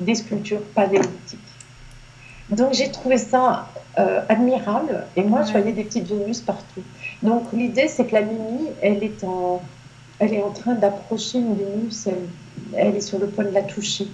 [0.00, 1.38] des sculptures paléolithiques.
[2.50, 6.82] Donc j'ai trouvé ça euh, admirable et moi je voyais des petites Vénus partout.
[7.22, 9.62] Donc l'idée c'est que la Mimi, elle est en
[10.18, 12.08] elle est en train d'approcher une Vénus,
[12.74, 14.06] elle, est sur le point de la toucher.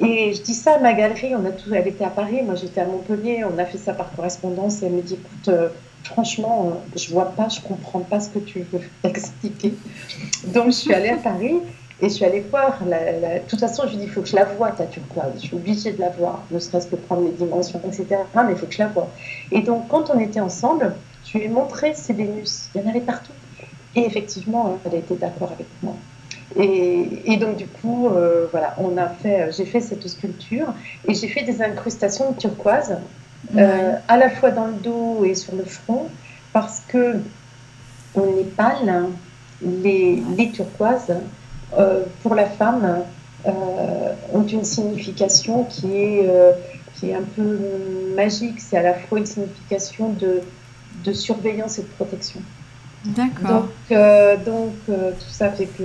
[0.00, 2.54] Et je dis ça à ma galerie, on a tout, elle était à Paris, moi
[2.54, 5.70] j'étais à Montpellier, on a fait ça par correspondance et elle me dit écoute, euh,
[6.04, 9.74] franchement, euh, je vois pas, je comprends pas ce que tu veux expliquer.
[10.46, 11.56] Donc je suis allée à Paris
[12.00, 12.78] et je suis allée voir.
[12.86, 15.32] La, De toute façon, je lui dis il faut que je la voie ta turquoise,
[15.34, 18.06] je suis obligée de la voir, ne serait-ce que prendre les dimensions, etc.
[18.34, 19.08] mais il faut que je la voie.
[19.52, 22.88] Et donc quand on était ensemble, je lui ai montré ces Vénus, il y en
[22.88, 23.32] avait partout.
[23.96, 25.94] Et effectivement, elle a été d'accord avec moi.
[26.56, 30.68] Et, donc du coup, euh, voilà, on a fait, j'ai fait cette sculpture
[31.06, 32.98] et j'ai fait des incrustations de turquoise,
[33.56, 36.08] euh, à la fois dans le dos et sur le front,
[36.52, 37.16] parce que
[38.14, 39.06] au Népal,
[39.62, 41.12] les, les turquoises,
[42.22, 43.04] pour la femme,
[43.44, 46.28] ont une signification qui est,
[46.94, 47.58] qui est un peu
[48.16, 48.60] magique.
[48.60, 50.40] C'est à la fois une signification de,
[51.04, 52.40] de surveillance et de protection.
[53.04, 53.68] D'accord.
[53.90, 53.98] Donc,
[54.44, 55.84] donc tout ça fait que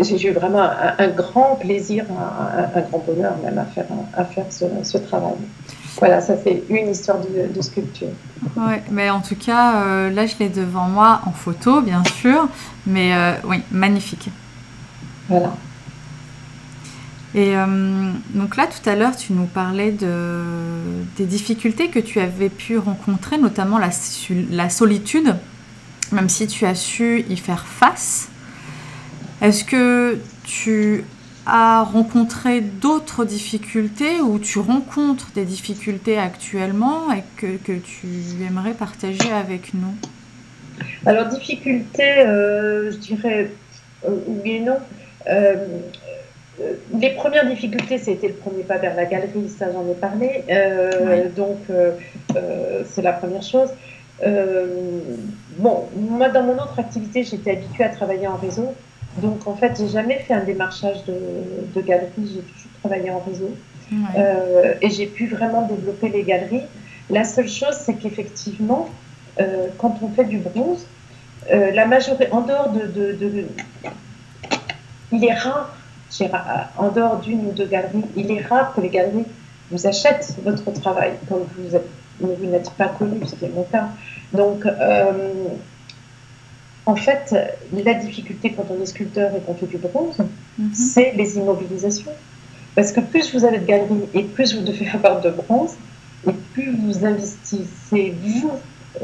[0.00, 4.98] j'ai eu vraiment un, grand plaisir, un, grand bonheur même à faire, à faire ce,
[4.98, 5.36] travail.
[5.98, 8.08] Voilà, ça fait une histoire de, sculpture.
[8.56, 12.48] Oui, mais en tout cas, euh, là je l'ai devant moi en photo, bien sûr,
[12.86, 14.30] mais euh, oui, magnifique.
[15.28, 15.52] Voilà.
[17.34, 20.42] Et euh, donc là, tout à l'heure, tu nous parlais de,
[21.16, 23.90] des difficultés que tu avais pu rencontrer, notamment la,
[24.50, 25.36] la solitude,
[26.10, 28.28] même si tu as su y faire face.
[29.40, 31.04] Est-ce que tu
[31.46, 38.06] as rencontré d'autres difficultés ou tu rencontres des difficultés actuellement et que, tu
[38.46, 39.94] aimerais partager avec nous?
[41.06, 43.50] Alors, difficultés, euh, je dirais
[44.06, 44.78] euh, oui et non.
[45.28, 45.54] Euh,
[46.98, 50.42] les premières difficultés, c'était le premier pas vers la galerie, ça j'en ai parlé.
[51.36, 51.58] Donc,
[52.86, 53.70] c'est la première chose.
[55.56, 58.74] bon, moi, dans mon autre activité, j'étais habituée à travailler en réseau.
[59.20, 63.50] Donc en fait, j'ai jamais fait un démarchage de, galeries, j'ai toujours travaillé en réseau.
[64.16, 66.64] Euh, et j'ai pu vraiment développer les galeries.
[67.08, 68.88] La seule chose, c'est qu'effectivement,
[69.40, 70.86] euh, quand on fait du bronze,
[71.50, 73.46] euh, la majorité, en dehors de,
[75.10, 75.74] Il est rare,
[76.76, 79.24] en dehors d'une ou deux galeries, il est rare que les galeries
[79.70, 81.78] vous achètent votre travail quand vous,
[82.20, 83.88] vous n'êtes pas connu, ce qui est mon cas.
[84.34, 84.66] Donc,
[86.88, 87.36] en fait,
[87.84, 90.16] la difficulté quand on est sculpteur et qu'on fait du bronze,
[90.58, 90.70] mhm.
[90.72, 92.12] c'est les immobilisations.
[92.74, 95.74] Parce que plus vous avez de galeries et plus vous devez avoir de bronze,
[96.26, 98.52] et plus vous investissez vous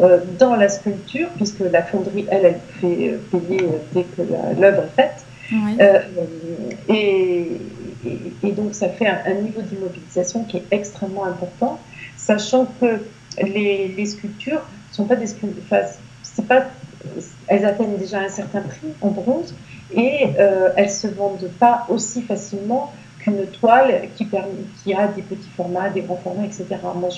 [0.01, 4.23] euh, dans la sculpture, puisque la fonderie, elle, elle fait euh, payer euh, dès que
[4.59, 5.27] l'œuvre est faite.
[6.89, 7.61] et,
[8.53, 11.79] donc, ça fait un, niveau d'immobilisation qui est extrêmement important,
[12.17, 13.03] sachant que
[13.43, 15.63] les, sculptures ne sont pas des sculptures.
[15.67, 15.83] Enfin,
[16.23, 16.65] c'est pas
[17.47, 19.55] elles atteignent déjà un certain prix en bronze
[19.95, 24.27] et euh, elles ne se vendent pas aussi facilement qu'une toile qui,
[24.83, 26.67] qui, a des petits formats, des grands formats, etc.
[26.95, 27.09] Moi,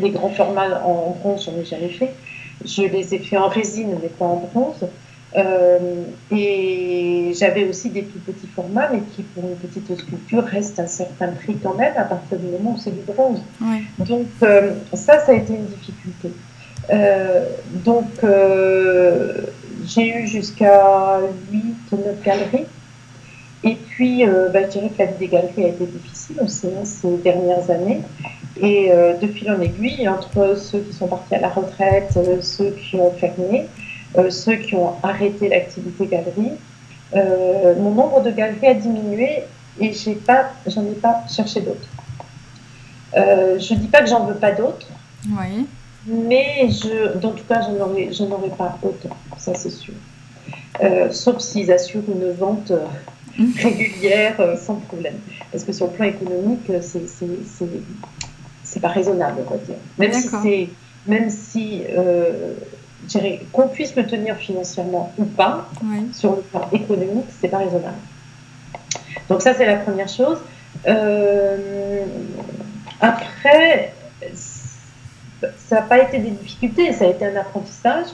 [0.00, 2.12] les grands formats en bronze, j'en ai jamais fait.
[2.64, 4.86] Je les ai fait en résine, mais pas en bronze.
[5.36, 10.80] Euh, et j'avais aussi des tout petits formats, mais qui, pour une petite sculpture, restent
[10.80, 13.40] un certain prix quand même à partir du moment où c'est du bronze.
[13.98, 16.32] Donc, euh, ça, ça a été une difficulté.
[16.90, 17.44] Euh,
[17.84, 19.42] donc, euh,
[19.84, 21.20] j'ai eu jusqu'à
[21.52, 22.66] 8 ou 9 galeries.
[23.64, 26.66] Et puis, euh, bah, je dirais que la vie des galeries a été difficile aussi
[26.68, 28.02] hein, ces dernières années.
[28.60, 32.96] Et de fil en aiguille, entre ceux qui sont partis à la retraite, ceux qui
[32.96, 33.68] ont fermé,
[34.30, 36.54] ceux qui ont arrêté l'activité galerie,
[37.14, 39.44] mon nombre de galeries a diminué
[39.78, 39.92] et
[40.26, 41.88] pas, j'en ai pas cherché d'autres.
[43.14, 44.88] je ne dis pas que j'en veux pas d'autres.
[45.28, 45.68] Oui.
[46.08, 49.94] Mais je, en tout cas, je n'aurais pas autant, ça c'est sûr.
[50.82, 52.84] Euh, sauf s'ils assurent une vente euh,
[53.36, 53.52] mmh.
[53.62, 55.16] régulière euh, sans problème.
[55.50, 59.76] Parce que sur le plan économique, c'est, pas raisonnable, on va dire.
[59.98, 60.68] Même si c'est,
[61.06, 61.82] même si
[63.52, 65.68] qu'on puisse le tenir financièrement ou pas,
[66.12, 67.96] sur le plan économique, c'est pas raisonnable.
[69.28, 70.38] Donc ça, c'est la première chose.
[73.00, 73.92] après,
[75.56, 78.06] ça n'a pas été des difficultés, ça a été un apprentissage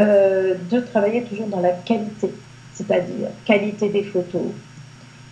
[0.00, 2.30] euh, de travailler toujours dans la qualité,
[2.74, 4.42] c'est-à-dire qualité des photos.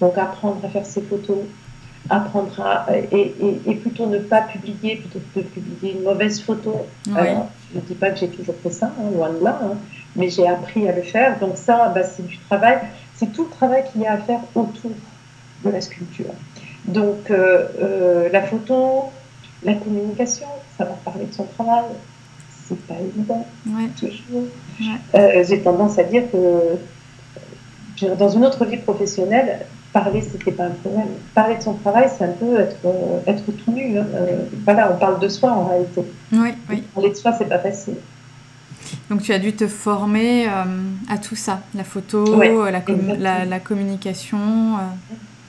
[0.00, 1.38] Donc apprendre à faire ses photos,
[2.10, 3.34] apprendre à et,
[3.66, 6.86] et, plutôt ne pas publier plutôt que de publier une mauvaise photo.
[7.06, 9.76] je ne dis pas que j'ai toujours fait ça, hein, loin de là, hein,
[10.16, 11.38] mais j'ai appris à le faire.
[11.38, 12.78] Donc ça, bah, c'est du travail,
[13.14, 14.92] c'est tout le travail qu'il y a à faire autour
[15.64, 16.34] de la sculpture.
[16.86, 19.10] Donc euh, euh, la photo,
[19.62, 21.84] la communication, savoir parler de son travail,
[22.68, 23.46] c'est pas évident,
[23.98, 24.44] toujours.
[25.14, 26.78] Euh, j'ai tendance à dire que
[28.16, 31.08] dans une autre vie professionnelle, parler, c'était pas un problème.
[31.34, 33.98] Parler de son travail, c'est un peu être, euh, être tout nu.
[33.98, 34.06] Hein.
[34.14, 36.02] Euh, voilà, on parle de soi en réalité.
[36.32, 36.82] Oui, oui.
[36.94, 37.96] Parler de soi, c'est pas facile.
[39.08, 44.38] Donc tu as dû te former à tout ça, la photo, la, la, communication.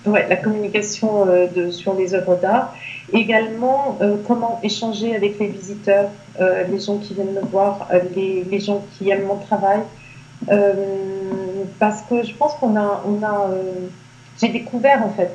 [0.06, 2.76] Oui, la communication de, sur les œuvres d'art.
[3.14, 8.00] Également, euh, comment échanger avec les visiteurs, euh, les gens qui viennent me voir, euh,
[8.16, 9.82] les, les, gens qui aiment mon travail.
[11.80, 13.50] parce que je pense qu'on a, on a
[14.40, 15.34] j'ai découvert en fait,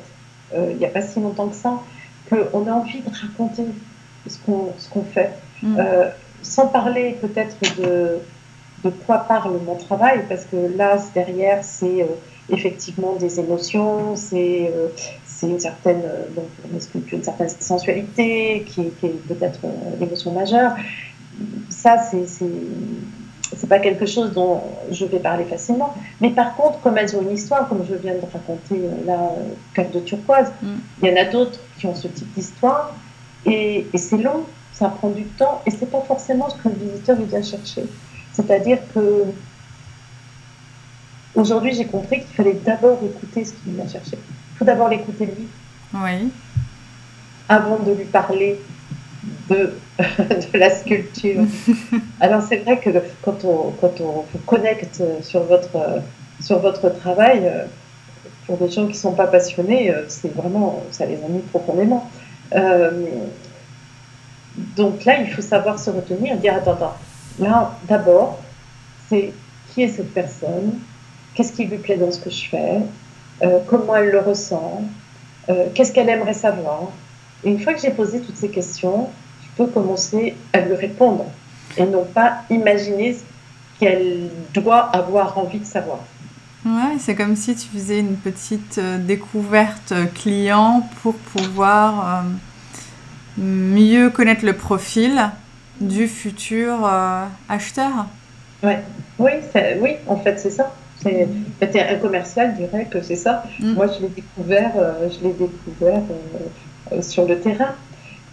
[0.55, 1.81] il n'y a pas si longtemps que ça,
[2.29, 3.65] qu'on a envie de raconter
[4.27, 5.31] ce qu'on, ce qu'on fait.
[5.63, 5.77] Mm.
[6.41, 8.19] sans parler peut-être de,
[8.83, 12.05] de quoi parle mon travail, parce que là, derrière, c'est
[12.51, 14.71] effectivement des émotions, c'est
[15.43, 16.03] une certaine,
[16.35, 16.45] donc,
[17.11, 19.59] une certaine sensualité qui, est peut-être
[19.99, 20.73] l'émotion majeure.
[21.69, 22.27] Ça, c'est
[23.57, 24.61] c'est pas quelque chose dont
[24.91, 25.93] je vais parler facilement.
[26.21, 29.31] Mais par contre, comme elles ont une histoire, comme je viens de raconter euh, là,
[29.37, 30.67] euh, Cœur de turquoise, mm.
[31.01, 32.95] il y en a d'autres qui ont ce type d'histoire.
[33.45, 37.17] Et, c'est long, ça prend du temps, et c'est pas forcément ce que le visiteur
[37.17, 37.83] vient chercher.
[38.33, 39.25] C'est-à-dire que
[41.35, 44.17] aujourd'hui, j'ai compris qu'il fallait d'abord écouter ce qu'il vient chercher.
[44.53, 45.47] Il faut d'abord l'écouter lui.
[45.93, 46.31] Oui.
[47.49, 48.59] Avant de lui parler
[49.49, 51.45] de, de la sculpture.
[52.19, 52.89] Alors c'est vrai que
[53.21, 56.01] quand on, quand on vous connecte sur votre,
[56.39, 57.65] sur votre travail, euh,
[58.47, 62.09] pour des gens qui ne sont pas passionnés, euh, c'est vraiment, ça les ennuie profondément.
[62.53, 63.05] Euh,
[64.75, 66.97] donc là, il faut savoir se retenir et dire, attends, attends,
[67.39, 68.39] là, d'abord,
[69.09, 69.33] c'est
[69.69, 70.79] qui est cette personne,
[71.35, 72.79] qu'est-ce qui lui plaît dans ce que je fais,
[73.67, 74.83] comment elle le ressent,
[75.73, 76.91] qu'est-ce qu'elle aimerait savoir?
[77.43, 79.09] Et une fois que j'ai posé toutes ces questions,
[79.57, 81.25] peut commencer à lui répondre
[81.77, 83.21] et non pas imaginer ce
[83.79, 85.99] qu'elle doit avoir envie de savoir.
[86.65, 94.11] Ouais, c'est comme si tu faisais une petite euh, découverte client pour pouvoir euh, mieux
[94.11, 95.31] connaître le profil
[95.79, 98.05] du futur euh, acheteur.
[98.61, 98.83] Ouais.
[99.17, 99.31] Oui,
[99.79, 100.71] oui, en fait, c'est ça.
[101.05, 103.43] Un commercial dirait que c'est ça.
[103.59, 103.73] Mm.
[103.73, 106.01] Moi, je l'ai découvert, je l'ai découvert
[107.01, 107.75] sur le terrain.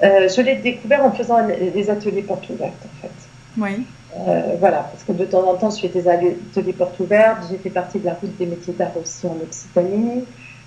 [0.02, 3.10] Euh, je l'ai découvert en faisant des ateliers portes ouvertes, en fait.
[3.56, 3.84] Oui.
[4.16, 7.44] Euh, voilà, parce que de temps en temps, je fais des ateliers portes ouvertes.
[7.50, 10.24] J'ai fait partie de la route des métiers d'art aussi en Occitanie.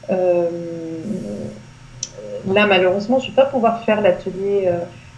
[0.09, 0.49] Euh,
[2.47, 4.69] là, malheureusement, je ne vais pas pouvoir faire l'atelier.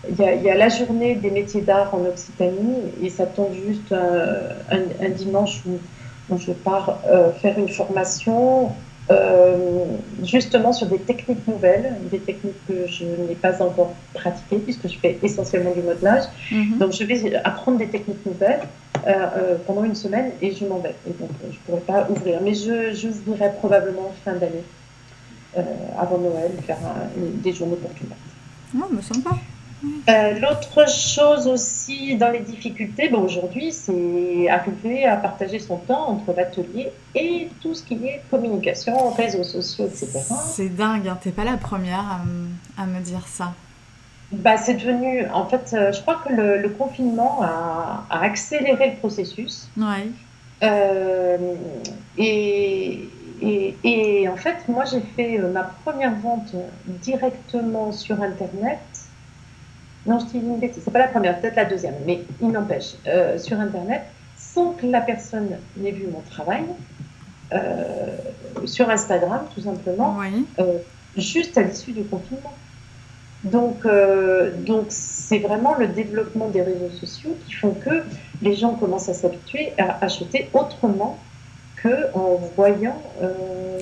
[0.10, 5.10] Il y, a la journée des métiers d'art en Occitanie et ça tombe juste un,
[5.10, 5.80] dimanche où,
[6.34, 7.00] où, je pars
[7.42, 8.72] faire une formation
[9.12, 9.86] euh,
[10.24, 14.98] justement sur des techniques nouvelles, des techniques que je n'ai pas encore pratiquées puisque je
[14.98, 16.24] fais essentiellement du modelage.
[16.52, 16.78] Mhm.
[16.78, 18.62] Donc je vais apprendre des techniques nouvelles
[19.06, 20.96] euh, euh, pendant une semaine et je m'en vais.
[21.06, 22.40] Et donc je ne pourrai pas ouvrir.
[22.42, 24.64] Mais je j'ouvrirai probablement fin d'année,
[26.00, 26.78] avant Noël, faire
[27.18, 28.90] des journées pour tout le monde.
[28.90, 29.38] Ah, me semble pas.
[30.10, 36.10] Euh, l'autre chose aussi dans les difficultés, bon, aujourd'hui, c'est arriver à partager son temps
[36.10, 40.08] entre l'atelier et tout ce qui est communication, réseaux sociaux, etc.
[40.46, 42.22] C'est dingue, hein, t'es pas la première
[42.78, 43.54] à, me dire ça.
[44.32, 49.70] Bah, c'est devenu, en fait, euh, je crois que le, confinement a, accéléré le processus.
[49.78, 50.12] Oui.
[50.64, 51.38] Euh,
[52.18, 53.10] et,
[53.42, 56.56] et, et, en fait, moi, j'ai fait ma première vente
[56.88, 58.80] directement sur Internet
[60.06, 62.96] non, je dis une bêtise, c'est pas la première, peut-être la deuxième, mais il n'empêche,
[63.08, 64.04] euh, sur Internet,
[64.38, 66.64] sans que la personne n'ait vu mon travail,
[67.54, 68.18] euh,
[68.66, 70.18] sur Instagram, tout simplement,
[70.60, 70.80] euh,
[71.16, 72.54] juste à l'issue du confinement.
[73.44, 73.86] Donc,
[74.66, 78.02] donc c'est vraiment le développement des réseaux sociaux qui font que
[78.42, 81.20] les gens commencent à s'habituer à acheter autrement
[81.82, 83.02] qu'en voyant.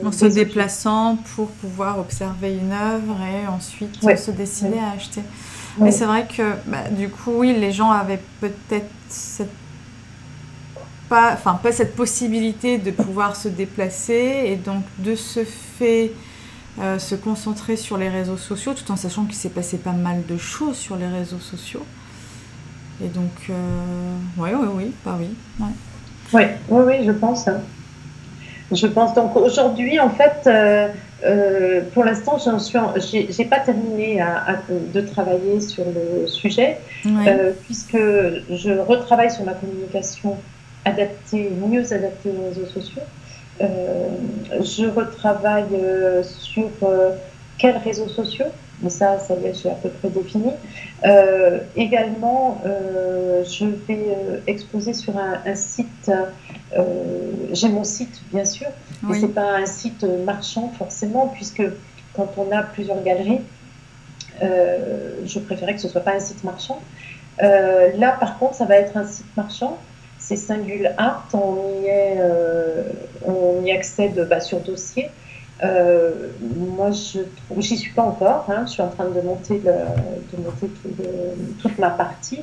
[0.04, 5.22] en se déplaçant pour pouvoir observer une œuvre et ensuite se décider à acheter.
[5.78, 8.90] Mais c'est vrai que bah, du coup, oui, les gens avaient peut-être
[11.10, 16.12] pas, enfin, pas cette possibilité de pouvoir se déplacer et donc de ce fait
[16.80, 20.24] euh, se concentrer sur les réseaux sociaux tout en sachant qu'il s'est passé pas mal
[20.26, 21.86] de choses sur les réseaux sociaux.
[23.04, 23.32] Et donc,
[24.38, 25.30] oui, oui, oui, bah oui.
[26.34, 27.48] Oui, oui, oui, je pense.
[27.48, 27.62] Hein.
[28.72, 30.88] Je pense donc aujourd'hui, en fait, euh,
[31.24, 34.24] euh, pour l'instant, je n'ai pas terminé
[34.70, 40.38] de travailler sur le sujet, euh, puisque je retravaille sur ma communication
[40.86, 43.04] adaptée, mieux adaptée aux réseaux sociaux.
[43.60, 46.70] je retravaille sur
[47.58, 48.48] quels réseaux sociaux,
[48.82, 50.52] mais ça, ça y est, j'ai à peu près défini.
[51.76, 56.12] également, je vais exposer sur un site
[56.78, 58.68] euh, j'ai mon site, bien sûr,
[59.04, 61.64] mais ce n'est pas un site marchand forcément, puisque
[62.14, 63.42] quand on a plusieurs galeries,
[64.42, 66.80] euh, je préférais que ce ne soit pas un site marchand.
[67.44, 69.78] Euh, là, par contre, ça va être un site marchand.
[70.18, 71.28] C'est Singul Art.
[71.34, 72.20] On y, est,
[73.26, 75.10] on y accède bah, sur dossier.
[75.62, 77.20] Moi, je
[77.60, 78.46] j'y suis pas encore.
[78.50, 78.66] Hein.
[78.66, 80.70] je suis en train de monter, de monter
[81.62, 82.40] toute ma partie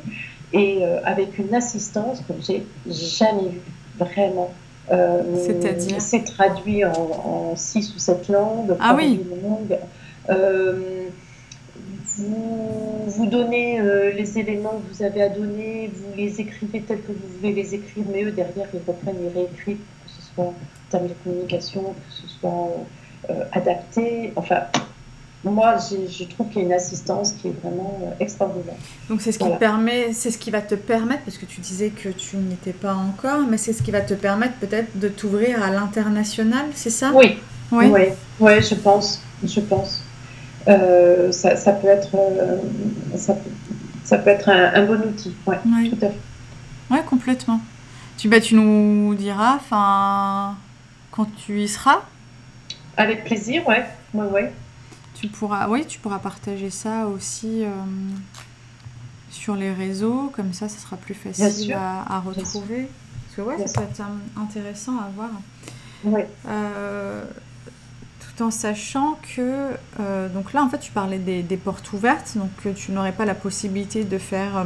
[0.53, 3.61] et avec une assistance que j'ai jamais vue
[3.99, 4.51] vraiment.
[4.91, 8.75] Euh, C'est-à-dire C'est traduit en, six ou sept langues.
[8.81, 9.21] Ah oui
[10.31, 11.09] euh,
[12.19, 17.01] vous, vous donnez euh, les éléments que vous avez à donner, vous les écrivez tels
[17.01, 20.45] que vous voulez les écrire, mais eux derrière ils reprennent, ils réécrivent, que ce soit
[20.45, 20.55] en
[20.91, 22.83] termes de communication, que ce soit euh,
[23.53, 24.33] adapté.
[24.37, 24.63] Enfin,
[25.45, 28.75] moi, je trouve qu'il y a une assistance qui est vraiment euh, extraordinaire.
[29.09, 31.91] Donc c'est ce qui permet, c'est ce qui va te permettre, parce que tu disais
[31.91, 35.09] que tu n'y étais pas encore, mais c'est ce qui va te permettre peut-être de
[35.09, 37.13] t'ouvrir à l'international, c'est ça?
[37.15, 37.39] Oui.
[37.71, 37.87] Oui.
[38.41, 40.03] Oui, je pense, je pense.
[40.67, 42.57] Euh, ça, ça, peut être, euh,
[43.15, 43.37] ça,
[44.05, 45.35] ça, peut être un, bon outil.
[45.47, 45.91] Ouais, oui.
[45.91, 46.19] tout à fait.
[46.91, 47.61] Ouais, complètement.
[48.17, 50.57] Tu, bah, tu nous diras, enfin,
[51.13, 52.01] quand tu y seras.
[52.99, 54.53] Avec plaisir, ouais, ouais, ouais.
[55.15, 57.71] Tu pourras, oui, tu pourras partager ça aussi euh,
[59.31, 62.89] sur les réseaux, comme ça, ça sera plus facile à, retrouver.
[63.25, 64.03] Parce que ouais, ça peut être
[64.37, 65.31] intéressant à voir.
[66.05, 66.29] Ouais
[68.43, 69.71] en sachant que,
[70.01, 73.35] euh, donc là en fait tu parlais des, portes ouvertes, donc tu n'aurais pas la
[73.35, 74.65] possibilité de faire euh,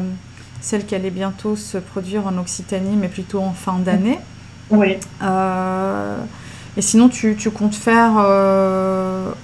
[0.61, 4.19] celle qui allait bientôt se produire en Occitanie, mais plutôt en fin d'année.
[4.71, 4.97] Oui.
[5.23, 6.19] Euh,
[6.77, 8.13] et sinon tu, comptes faire,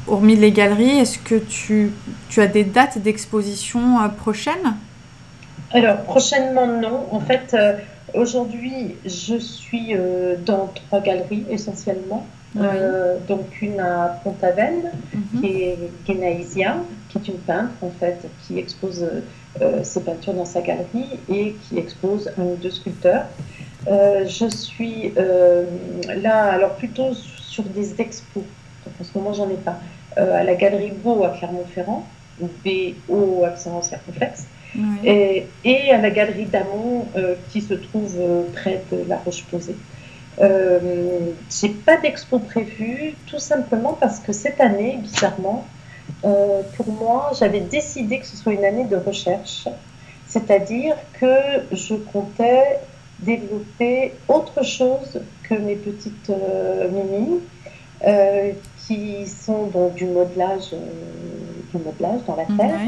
[0.06, 1.92] hormis les galeries, est-ce que tu,
[2.28, 4.76] tu, as des dates d'exposition prochaines?
[5.72, 7.54] Alors prochainement non, en fait
[8.14, 9.94] aujourd'hui je suis
[10.46, 12.26] dans trois galeries essentiellement.
[12.56, 15.40] Euh, donc une à Pont-Aven, mhm.
[15.40, 16.76] qui est Genaïsia,
[17.08, 19.06] qui est une peintre en fait, qui expose
[19.60, 23.26] euh, ses peintures dans sa galerie et qui expose un ou deux sculpteurs.
[23.88, 28.44] Euh, je suis là, alors plutôt sur des expos,
[29.00, 29.78] en ce moment j'en ai pas,
[30.16, 32.06] à la galerie Beau à Clermont-Ferrand,
[32.40, 34.46] BO accent circonflexe,
[35.04, 37.06] et, et, à la galerie d'Amont
[37.50, 38.16] qui se trouve
[38.52, 39.74] près de La Roche-Posay.
[40.40, 45.66] Euh, j'ai pas d'expo prévue, tout simplement parce que cette année, bizarrement,
[46.24, 49.68] euh, pour moi, j'avais décidé que ce soit une année de recherche,
[50.26, 51.26] c'est-à-dire que
[51.72, 52.80] je comptais
[53.20, 57.40] développer autre chose que mes petites euh, mini,
[58.06, 58.52] euh,
[58.86, 60.70] qui sont donc du modelage,
[61.72, 62.80] du modelage dans la terre,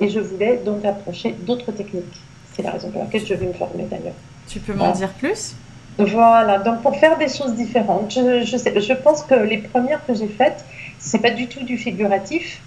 [0.00, 2.20] et je voulais donc approcher d'autres techniques.
[2.52, 4.14] C'est la raison pour laquelle je vais me former d'ailleurs.
[4.48, 5.54] Tu peux m'en dire plus?
[5.98, 10.04] Voilà, donc pour faire des choses différentes, je, je, sais, je pense que les premières
[10.04, 10.64] que j'ai faites,
[10.98, 12.60] c'est pas du tout du figuratif.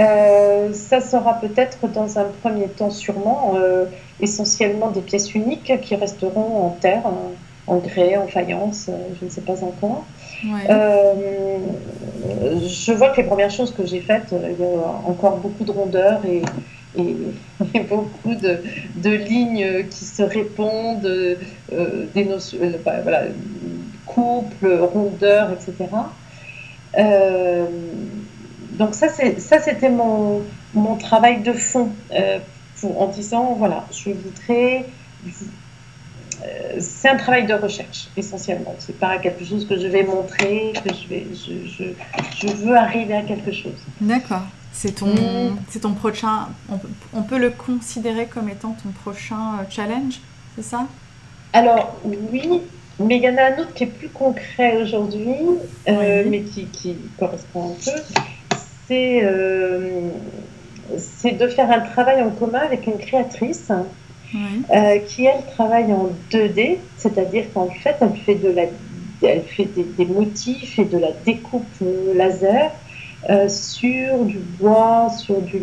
[0.00, 3.84] Euh, ça sera peut-être dans un premier temps sûrement euh,
[4.20, 7.02] essentiellement des pièces uniques qui resteront en terre,
[7.66, 10.04] en, grès, en faïence, euh, je ne sais pas encore.
[12.22, 15.70] je vois que les premières choses que j'ai faites, il y a encore beaucoup de
[15.70, 16.42] rondeur et,
[16.98, 18.58] et, beaucoup de,
[18.96, 23.24] de, lignes qui se répondent, euh, des notions, euh, bah, voilà,
[24.06, 25.88] couple, rondeur, etc.
[28.82, 30.42] Euh, donc ça, ça c'était mon,
[30.74, 31.90] mon travail de fond
[32.80, 34.86] pour, en disant, voilà, je voudrais...
[36.78, 38.74] c'est un travail de recherche essentiellement.
[38.78, 41.84] C'est pas quelque chose que je vais montrer, que je vais, je, je,
[42.46, 43.80] je veux arriver à quelque chose.
[44.00, 44.42] D'accord.
[44.72, 45.58] C'est ton, mm.
[45.68, 46.48] c'est ton prochain.
[47.12, 50.20] On, peut le considérer comme étant ton prochain euh, challenge,
[50.56, 50.86] c'est ça?
[51.52, 52.62] Alors oui,
[52.98, 55.36] mais il y en a un autre qui est plus concret aujourd'hui,
[55.88, 58.22] euh, mais qui, qui, correspond un peu.
[58.92, 60.10] C'est, euh,
[60.98, 63.72] c'est de faire un travail en commun avec une créatrice.
[65.06, 68.64] qui elle travaille en 2D, c'est-à-dire qu'en fait elle fait de la,
[69.22, 71.64] elle fait des, des motifs et de la découpe
[72.14, 72.70] laser
[73.30, 75.60] euh, sur du bois, sur du,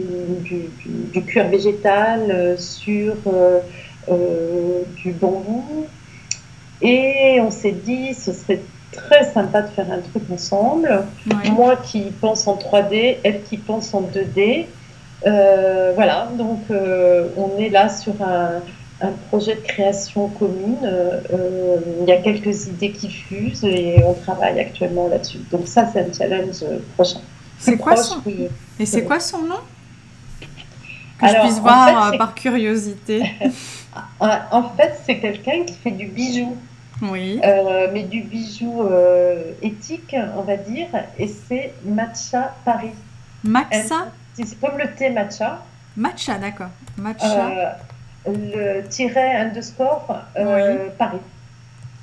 [1.14, 5.86] du, cuir végétal, euh, sur euh, du bambou.
[6.82, 8.62] Et on s'est dit, ce serait
[8.92, 11.04] très sympa de faire un truc ensemble.
[11.52, 14.66] Moi qui pense en 3D, elle qui pense en 2D.
[15.96, 18.62] voilà, donc on est là sur un,
[19.02, 20.78] un projet de création commune.
[22.02, 25.40] il y a quelques idées qui fusent et on travaille actuellement là-dessus.
[25.52, 26.64] Donc ça, c'est un challenge
[26.96, 27.22] prochain.
[27.60, 28.22] C'est quoi son
[28.80, 29.60] Et c'est quoi son nom?
[31.20, 33.24] Que je puisse voir euh, par curiosité.
[34.22, 36.56] en fait, c'est quelqu'un qui fait du bijou.
[37.02, 37.40] Oui.
[37.44, 40.88] Euh, mais du bijou euh, éthique, on va dire,
[41.18, 42.92] et c'est Matcha Paris.
[43.44, 45.64] Matcha C'est comme le thé matcha.
[45.96, 46.70] Matcha, d'accord.
[46.98, 47.78] Matcha.
[48.26, 50.24] le tiret underscore
[50.98, 51.20] Paris,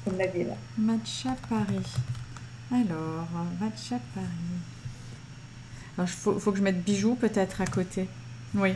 [0.04, 0.54] comme la ville.
[0.78, 1.86] Matcha Paris.
[2.72, 3.28] Alors,
[3.60, 4.26] Matcha Paris.
[5.98, 8.08] Il faut, faut, que je mette bijoux peut-être à côté.
[8.54, 8.74] Oui,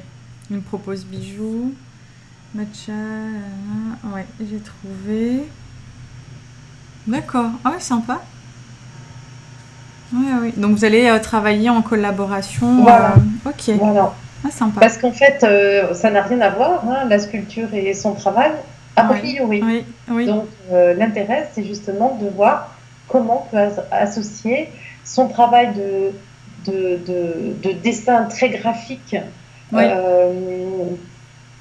[0.50, 1.74] il me propose bijoux.
[2.54, 2.92] Matcha.
[2.92, 5.44] Euh, ouais, j'ai trouvé.
[7.06, 7.50] D'accord.
[7.64, 8.20] Ah ouais, sympa.
[10.12, 10.52] Oui, oui.
[10.56, 12.82] Donc vous allez euh, travailler en collaboration.
[12.82, 13.14] Voilà.
[13.16, 13.76] Euh, ok.
[13.78, 14.14] Voilà.
[14.44, 14.80] Ah, sympa.
[14.80, 15.44] Parce qu'en fait,
[15.94, 18.52] ça n'a rien à voir, hein, la sculpture et son travail,
[18.96, 19.62] a priori.
[19.62, 20.26] Oui, oui.
[20.26, 22.74] Donc, l'intérêt, c'est justement de voir
[23.06, 24.70] comment on peut associer
[25.04, 26.12] son travail de,
[26.72, 29.14] de, dessin très graphique,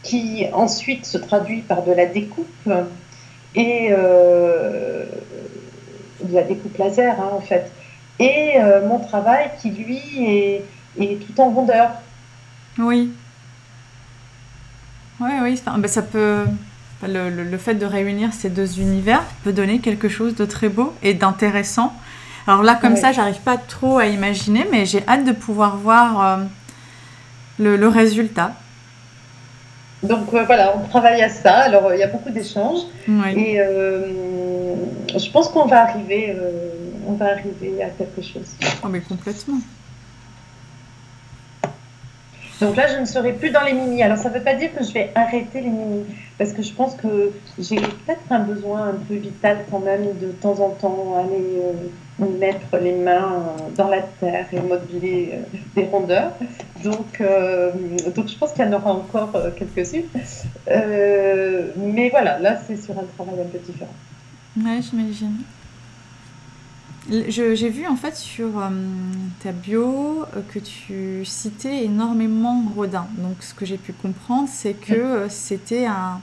[0.04, 2.70] qui ensuite se traduit par de la découpe
[3.56, 5.06] et euh,
[6.24, 7.72] de la découpe laser hein, en fait.
[8.20, 10.66] Et euh, mon travail qui lui est,
[11.00, 11.92] est, tout en rondeur.
[12.78, 13.12] Oui.
[15.22, 16.46] Oui, oui, ben, ça peut.
[17.02, 20.94] Le, le, fait de réunir ces deux univers peut donner quelque chose de très beau
[21.02, 21.94] et d'intéressant.
[22.46, 26.22] Alors là, comme ça, j'arrive pas trop à imaginer, mais j'ai hâte de pouvoir voir
[26.22, 26.44] euh,
[27.58, 28.54] le, le, résultat.
[30.04, 31.54] Donc euh, voilà, on travaille à ça.
[31.58, 34.08] Alors il y a beaucoup d'échanges et euh,
[35.18, 36.36] je pense qu'on va arriver,
[37.08, 38.56] on va arriver à quelque chose.
[38.84, 39.60] Oh mais complètement.
[42.62, 44.04] Donc là, je ne serai plus dans les mini.
[44.04, 46.06] Alors, ça ne veut pas dire que je vais arrêter les mini,
[46.38, 50.28] parce que je pense que j'ai peut-être un besoin un peu vital quand même de
[50.28, 51.62] temps en temps aller
[52.22, 56.34] euh, mettre les mains dans la terre et modeler euh, des rondeurs.
[56.84, 57.72] Donc, euh,
[58.14, 60.08] donc je pense qu'il y en aura encore quelques-unes.
[60.68, 63.94] mais voilà, là, c'est sur un travail un peu différent.
[64.66, 65.44] Oui, j'imagine.
[67.10, 68.70] J'ai vu en fait sur euh,
[69.42, 73.08] ta bio euh, que tu citais énormément Rodin.
[73.18, 76.22] Donc ce que j'ai pu comprendre, c'est que euh, c'était un,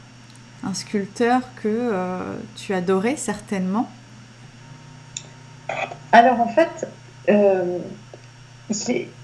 [0.74, 1.92] sculpteur que
[2.56, 3.88] tu adorais certainement.
[6.10, 6.88] Alors en fait,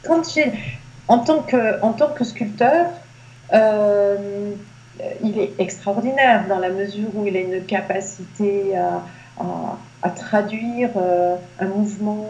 [0.05, 0.23] quand
[1.09, 2.87] en tant que en tant que sculpteur,
[5.23, 9.03] il est extraordinaire dans la mesure où il a une capacité à
[10.03, 12.27] à, traduire euh, un mouvement,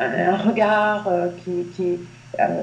[0.00, 1.98] euh, un, regard euh, qui, est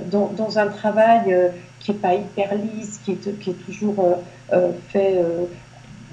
[0.10, 4.20] dans, dans, un travail qui n'est pas hyper lisse, qui est, qui est toujours
[4.90, 5.20] fait.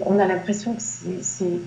[0.00, 1.60] on a l'impression que c'est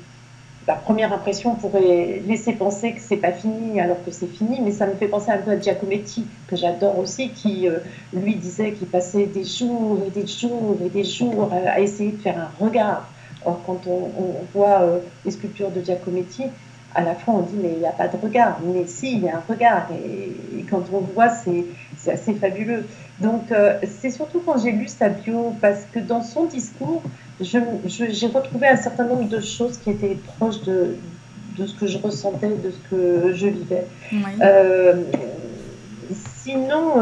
[0.67, 4.71] la première impression pourrait laisser penser que c'est pas fini alors que c'est fini, mais
[4.71, 7.67] ça me fait penser un peu à Giacometti, que j'adore aussi, qui
[8.13, 12.17] lui disait qu'il passait des jours et des jours et des jours à essayer de
[12.17, 13.07] faire un regard
[13.45, 14.09] Or, quand on,
[14.53, 16.45] voit euh, les sculptures de Giacometti,
[16.95, 18.59] à la fois on dit mais il n'y a pas de regard.
[18.63, 19.87] Mais si, il y a un regard.
[19.91, 21.63] Et, quand on voit, c'est
[22.11, 22.87] assez fabuleux.
[23.19, 27.03] Donc euh, c'est surtout quand j'ai lu sa bio, parce que dans son discours,
[27.41, 30.97] j'ai retrouvé un certain nombre de choses qui étaient proches de,
[31.57, 33.87] de ce que je ressentais, de ce que je vivais.
[34.41, 35.03] Euh,
[36.43, 37.01] sinon,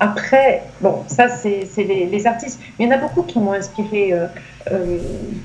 [0.00, 4.14] après, bon, ça c'est les, artistes, mais il y en a beaucoup qui m'ont inspiré
[4.14, 4.26] euh,
[4.72, 4.98] euh,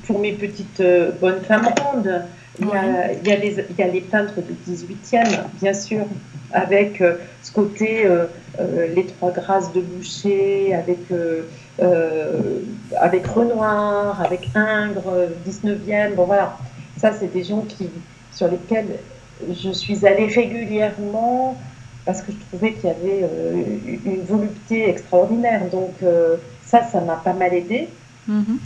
[0.06, 2.22] pour mes petites euh, bonnes femmes rondes.
[2.58, 5.26] Il y, a, il, y a les, il y, a les, peintres du 18e,
[5.60, 6.04] bien sûr,
[6.52, 7.02] avec
[7.42, 8.08] ce côté,
[8.94, 11.00] les trois grâces de Boucher, avec,
[12.98, 16.14] avec Renoir, avec Ingres, 19e.
[16.14, 16.56] Bon voilà,
[16.96, 17.90] ça c'est des gens qui,
[18.32, 18.98] sur lesquels
[19.50, 21.58] je suis allée régulièrement
[22.06, 25.68] parce que je trouvais qu'il y avait euh, une volupté extraordinaire.
[25.70, 27.88] Donc euh, ça, ça m'a pas mal aidé.
[28.28, 28.58] Mhm.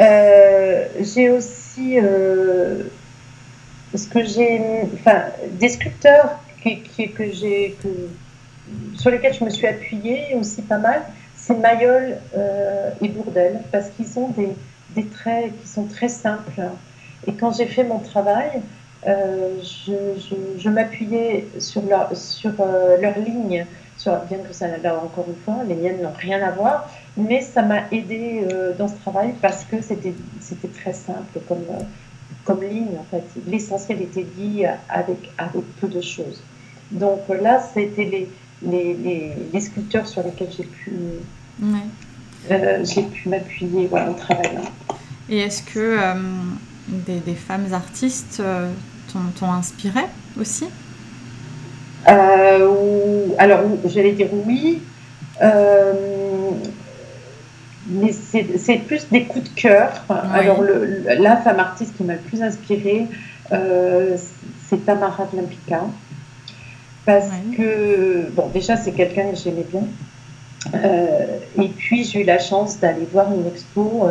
[0.00, 1.98] Euh, j'ai aussi
[3.94, 4.60] ce que j'ai,
[4.94, 7.76] enfin, des sculpteurs qui, que j'ai,
[8.96, 11.02] sur lesquels je me suis appuyée aussi pas mal,
[11.36, 12.18] c'est Mayol
[13.00, 14.50] et Bourdel, parce qu'ils ont des,
[14.90, 16.60] des, traits qui sont très simples.
[17.26, 18.60] Et quand j'ai fait mon travail,
[19.06, 23.14] euh, je, m'appuyais sur leur, sur, euh, leur
[23.96, 27.40] sur, bien que ça, là encore une fois, les miennes n'ont rien à voir, mais
[27.40, 30.14] ça m'a aidé euh, dans ce travail parce que c'était
[30.80, 31.64] très simple comme,
[32.44, 33.24] comme ligne en fait.
[33.46, 36.42] L'essentiel était dit avec, avec peu de choses.
[36.90, 38.28] Donc là, c'était les,
[38.62, 40.92] les, les, sculpteurs sur lesquels j'ai pu,
[42.84, 44.62] j'ai pu m'appuyer voilà, en travaillant.
[45.28, 45.98] Et est-ce que
[46.88, 48.70] des, femmes artistes euh,
[49.38, 50.00] t'ont inspiré
[50.40, 50.66] aussi?
[52.08, 54.80] Euh, Alors, j'allais dire oui.
[57.90, 60.04] Euh, mais c'est plus des coups de cœur.
[60.32, 63.06] Alors, la femme artiste qui m'a le plus inspirée,
[63.50, 65.82] c'est Tamara de Lampica.
[67.04, 69.84] Parce que, bon, déjà, c'est quelqu'un que j'aimais bien.
[71.62, 74.06] et puis, j'ai eu la chance d'aller voir une expo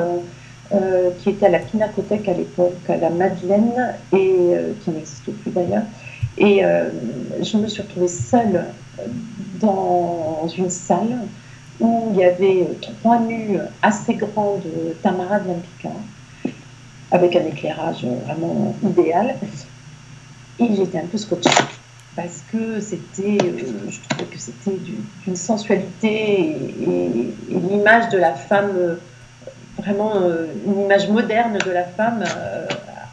[0.74, 5.24] euh, qui était à la Pinacothèque à l'époque, à la Madeleine, et euh, qui n'existe
[5.24, 5.84] plus d'ailleurs.
[6.38, 6.90] Et euh,
[7.42, 8.66] je me suis retrouvée seule
[9.62, 11.20] dans une salle
[11.80, 12.68] où il y avait
[13.02, 15.96] trois nus assez grands de Tamara Bianca,
[17.12, 19.36] avec un éclairage vraiment idéal.
[20.60, 21.50] Et j'étais un peu scotchée.
[22.16, 24.78] parce que c'était, je trouvais que c'était
[25.24, 28.98] d'une sensualité et, l'image de la femme,
[29.78, 30.14] vraiment
[30.66, 32.24] une image moderne de la femme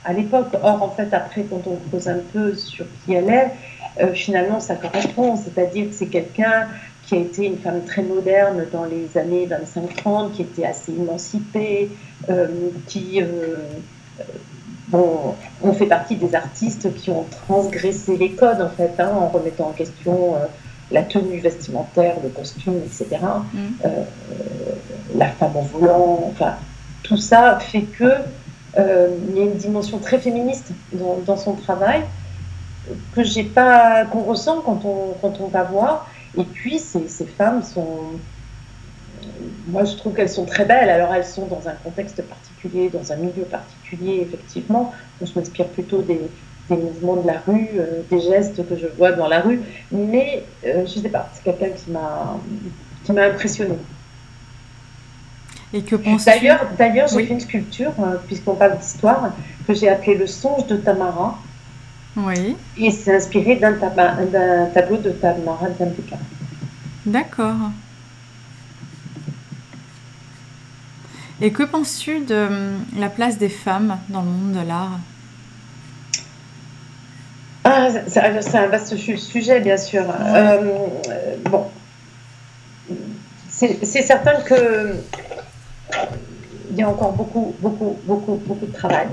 [0.05, 0.57] à l'époque.
[0.63, 4.75] Or, en fait, après, quand on pose un peu sur qui elle est, finalement, ça
[4.75, 6.69] correspond, c'est-à-dire que c'est quelqu'un
[7.07, 11.91] qui a été une femme très moderne dans les années 25-30, qui était assez émancipée,
[12.31, 12.47] euh,
[12.87, 13.57] qui, euh,
[14.89, 19.29] bon, on fait partie des artistes qui ont transgressé les codes, en fait, hein, en
[19.29, 20.47] remettant en question euh,
[20.91, 23.21] la tenue vestimentaire, le costume, etc.
[23.53, 23.59] Mm.
[25.17, 26.55] la femme en volant, enfin,
[27.03, 28.13] tout ça fait que
[28.77, 32.03] il y a une dimension très féministe dans, dans son travail
[33.15, 37.27] que j'ai pas qu'on ressent quand on quand on va voir et puis, ces, ces,
[37.27, 38.13] femmes sont.
[39.69, 40.91] Moi, je trouve qu'elles sont très belles.
[40.91, 44.93] Alors, elles sont dans un contexte particulier, dans un milieu particulier, effectivement.
[45.21, 46.21] je m'inspire plutôt des,
[46.69, 49.61] des, mouvements de la rue, euh, des gestes que je vois dans la rue.
[49.93, 52.37] Mais, euh, je ne sais pas, c'est quelqu'un qui m'a,
[53.05, 53.79] qui m'a impressionnée.
[55.73, 59.33] Et que D'ailleurs, d'ailleurs j'ai fait une sculpture, euh, puisqu'on parle d'histoire,
[59.67, 61.37] que j'ai appelée Le songe de Tamara.
[62.17, 62.57] Oui.
[62.77, 66.17] Et c'est inspiré d'un, tableau de Tamara Zambuka.
[67.07, 67.71] D'accord.
[71.41, 75.01] Et que penses-tu de hum, la place des femmes dans le monde de l'art?
[77.65, 80.05] Ah, c'est un vaste sujet, bien sûr.
[80.21, 80.97] Euh,
[81.51, 81.67] bon,
[83.49, 84.97] c'est certain que
[86.71, 89.09] il y a encore beaucoup, beaucoup, beaucoup, beaucoup de travail.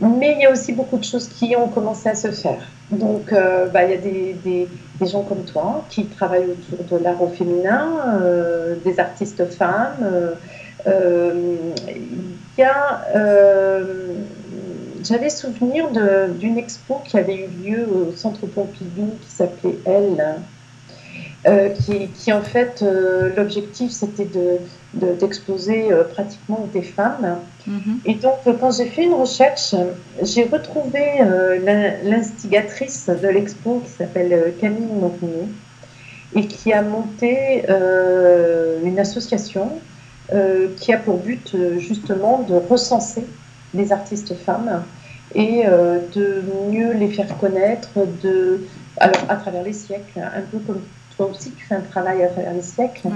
[0.00, 2.60] Mais il y a aussi beaucoup de choses qui ont commencé à se faire.
[2.90, 4.68] Donc, euh, bah, il y a des,
[5.06, 7.88] gens comme toi qui travaillent autour de l'art au féminin,
[8.20, 9.96] euh, des artistes femmes.
[10.86, 11.54] Euh,
[11.88, 13.04] il y a,
[15.02, 15.88] j'avais souvenir
[16.38, 19.78] d'une expo qui avait eu lieu au Centre Pompidou qui s'appelait
[21.44, 21.74] Elle,
[22.14, 22.84] qui, en fait,
[23.36, 24.58] l'objectif c'était de
[24.96, 27.38] d'exposer euh, pratiquement des femmes.
[27.66, 28.00] Mhm.
[28.04, 29.74] Et donc, euh, quand j'ai fait une recherche,
[30.22, 35.48] j'ai retrouvé euh, l'instigatrice de l'expo qui s'appelle Camille Montagnier
[36.34, 37.62] et qui a monté
[38.84, 39.70] une association
[40.76, 43.24] qui a pour but justement de recenser
[43.74, 44.82] les artistes femmes
[45.34, 47.90] et de mieux les faire connaître
[48.22, 48.66] de,
[48.98, 50.82] alors, à travers les siècles, un peu comme
[51.16, 53.08] toi aussi tu fais un travail à travers les siècles.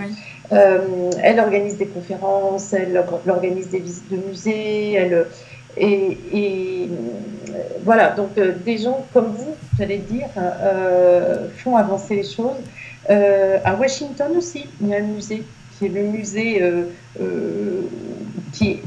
[0.53, 5.27] Euh, elle organise des conférences, elle organise des visites de musées, elle,
[5.77, 10.29] et, euh, voilà, donc euh, des gens comme vous, j'allais dire,
[11.59, 12.61] font avancer les choses.
[13.09, 15.45] à Washington aussi, il y a un musée
[15.79, 16.63] qui est le musée
[18.53, 18.83] qui est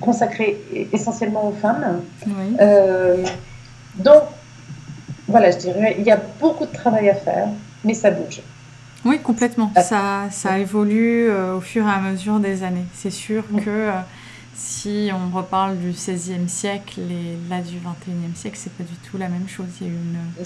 [0.00, 0.60] consacré
[0.92, 2.02] essentiellement aux femmes.
[3.96, 4.22] donc,
[5.28, 7.48] voilà, je dirais, il y a beaucoup de travail à faire,
[7.84, 8.40] mais ça bouge.
[9.04, 9.72] Oui, complètement.
[9.74, 9.82] Ah.
[9.82, 12.86] Ça, ça évolue euh, au fur et à mesure des années.
[12.94, 13.92] C'est sûr que euh,
[14.54, 19.18] si on reparle du XVIe siècle et là du XXIe siècle, c'est pas du tout
[19.18, 19.66] la même chose.
[19.80, 20.44] Il y a eu une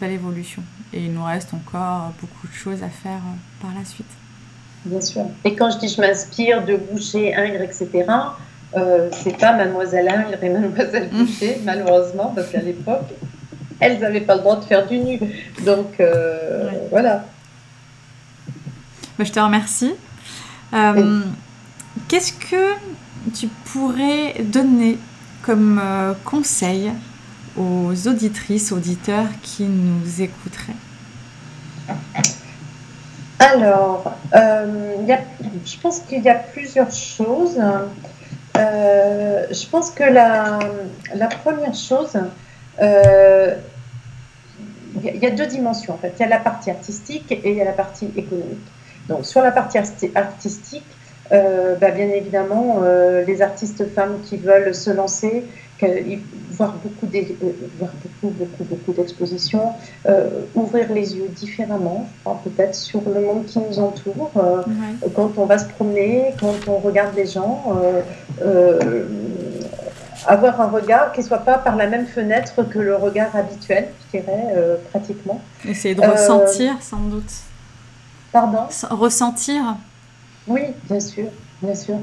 [0.00, 0.62] belle évolution.
[0.92, 4.10] Et il nous reste encore beaucoup de choses à faire euh, par la suite.
[4.84, 5.26] Bien sûr.
[5.44, 8.04] Et quand je dis je m'inspire de Boucher, Ingres, etc.,
[8.76, 13.08] euh, c'est pas Mademoiselle Ingres et Mademoiselle Boucher, malheureusement, parce qu'à l'époque,
[13.80, 15.20] elles n'avaient pas le droit de faire du nu.
[15.64, 16.00] Donc,
[16.90, 17.24] voilà.
[19.18, 19.94] Bah, je te remercie.
[20.72, 21.20] Euh,
[22.08, 22.72] qu'est-ce que
[23.32, 24.98] tu pourrais donner
[25.42, 26.90] comme euh, conseil
[27.56, 30.74] aux auditrices, auditeurs qui nous écouteraient?
[33.38, 34.96] Alors, euh,
[35.64, 37.60] je pense qu'il y a plusieurs choses.
[38.56, 40.58] je pense que la,
[41.14, 42.18] la première chose,
[42.80, 43.56] il
[45.22, 46.12] y a deux dimensions en fait.
[46.18, 48.66] Il y a la partie artistique et il y a la partie économique.
[49.08, 49.78] Donc sur la partie
[50.14, 50.84] artistique,
[51.32, 55.44] euh, bah, bien évidemment, euh, les artistes femmes qui veulent se lancer,
[56.50, 59.72] voir beaucoup, euh, voir beaucoup, beaucoup, beaucoup d'expositions,
[60.54, 64.30] ouvrir les yeux différemment, peut-être sur le monde qui nous entoure,
[65.14, 67.76] quand on va se promener, quand on regarde les gens,
[70.26, 73.88] avoir un regard qui ne soit pas par la même fenêtre que le regard habituel,
[74.06, 74.54] je dirais,
[74.90, 75.40] pratiquement.
[75.64, 77.32] Essayer de ressentir, sans doute.
[78.32, 78.66] Pardon?
[78.90, 79.76] Ressentir
[80.46, 81.26] Oui, bien sûr,
[81.62, 81.96] bien sûr.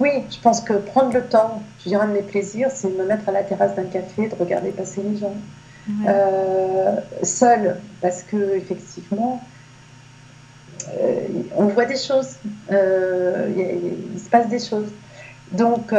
[0.00, 3.00] Oui, je pense que prendre le temps, je dirais un de mes plaisirs, c'est de
[3.00, 5.34] me mettre à la terrasse d'un café, de regarder passer les gens.
[6.08, 9.42] Euh, seul, parce que effectivement,
[10.88, 12.36] euh, on voit des choses,
[12.72, 13.50] euh,
[14.14, 14.88] il, se passe des choses.
[15.56, 15.92] Donc,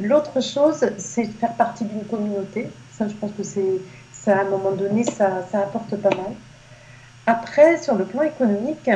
[0.00, 2.68] l'autre chose, c'est de faire partie d'une communauté.
[2.96, 6.32] Ça, je pense que c'est à un moment donné, ça, ça apporte pas mal.
[7.26, 8.90] Après, sur le plan économique,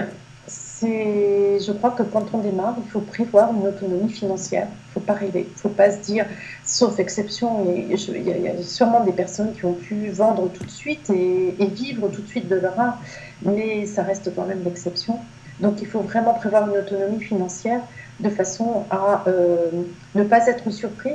[0.82, 4.66] je crois que quand on démarre, il faut prévoir une autonomie financière.
[4.66, 5.46] Il ne faut pas rêver.
[5.48, 6.26] Il ne faut pas se dire,
[6.64, 11.10] sauf exception, il y, a sûrement des personnes qui ont pu vendre tout de suite
[11.10, 12.98] et, vivre tout de suite de leur art,
[13.42, 15.18] mais ça reste quand même l'exception.
[15.60, 17.80] Donc il faut vraiment prévoir une autonomie financière
[18.22, 19.70] de façon à euh,
[20.14, 21.14] ne pas être surpris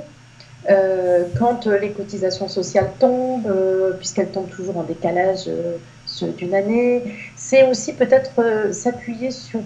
[0.70, 5.50] euh, quand les cotisations sociales tombent, euh, puisqu'elles tombent toujours en décalage
[6.38, 7.04] d'une année.
[7.36, 9.62] C'est aussi peut-être s'appuyer sur,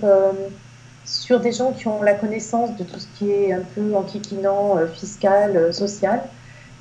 [1.06, 4.78] sur des gens qui ont la connaissance de tout ce qui est un peu enquiquinant,
[4.94, 6.22] fiscal, social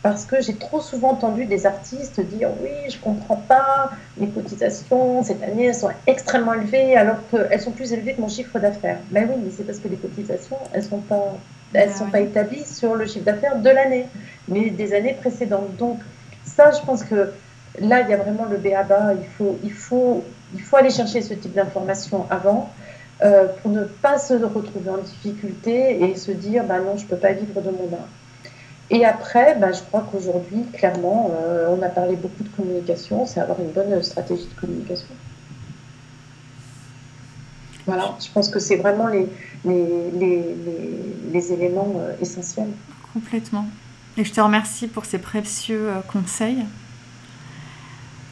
[0.03, 5.22] parce que j'ai trop souvent entendu des artistes dire oui, je comprends pas, les cotisations
[5.22, 8.98] cette année elles sont extrêmement élevées alors qu'elles sont plus élevées que mon chiffre d'affaires.
[9.11, 11.34] Ben oui, mais c'est parce que les cotisations elles sont pas
[11.72, 14.07] elles ah sont pas établies sur le chiffre d'affaires de l'année,
[14.48, 15.76] mais des années précédentes.
[15.76, 16.01] Donc
[16.44, 17.32] ça, je pense que
[17.78, 19.14] là il y a vraiment le BABA.
[19.14, 20.24] Il faut il faut
[20.55, 22.70] il faut aller chercher ce type d'informations avant.
[23.22, 27.16] Euh, pour ne pas se retrouver en difficulté et se dire bah non je peux
[27.16, 28.09] pas vivre de mon art.
[28.91, 33.41] Et après, ben, je crois qu'aujourd'hui, clairement, euh, on a parlé beaucoup de communication, c'est
[33.41, 35.14] avoir une bonne stratégie de communication.
[37.86, 39.28] Voilà, je pense que c'est vraiment les,
[39.64, 42.70] les, éléments euh, essentiels.
[43.12, 43.66] Complètement.
[44.16, 46.64] Et je te remercie pour ces précieux euh, conseils.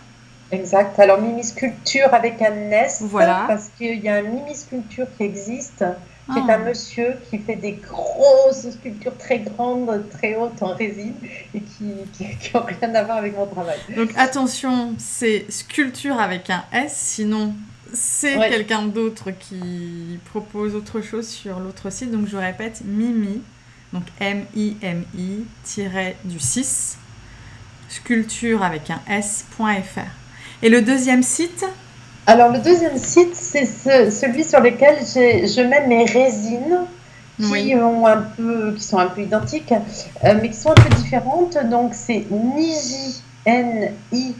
[0.53, 0.99] Exact.
[0.99, 3.03] Alors Mimi Sculpture avec un S.
[3.03, 3.45] Voilà.
[3.47, 5.85] Parce qu'il y a un Mimi Sculpture qui existe
[6.33, 6.59] qui est un ah.
[6.59, 11.15] monsieur qui fait des grosses sculptures très grandes, très hautes en résine
[11.55, 11.85] et qui
[12.55, 13.79] n'ont rien à voir avec mon travail.
[13.97, 17.55] Donc attention, c'est sculpture avec un S, sinon
[17.93, 22.11] c'est quelqu'un d'autre qui propose autre chose sur l'autre site.
[22.11, 23.43] Donc je répète, Mimi,
[23.93, 25.45] donc M-I-M-I,
[26.25, 26.99] du 6,
[27.89, 30.01] sculpture avec un S.fr.
[30.63, 31.65] Et le deuxième site
[32.31, 36.87] alors, le deuxième site, c'est celui sur lequel je mets mes résines
[37.41, 40.95] qui, ont un peu, qui sont un peu identiques, euh, mais qui sont un peu
[40.95, 41.59] différentes.
[41.69, 44.37] Donc, c'est Niji, N-I-J-I.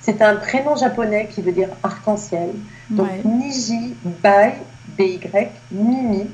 [0.00, 2.50] C'est un prénom japonais qui veut dire arc-en-ciel.
[2.90, 4.52] Donc, Niji by
[4.96, 6.30] B-Y, Mimi.com.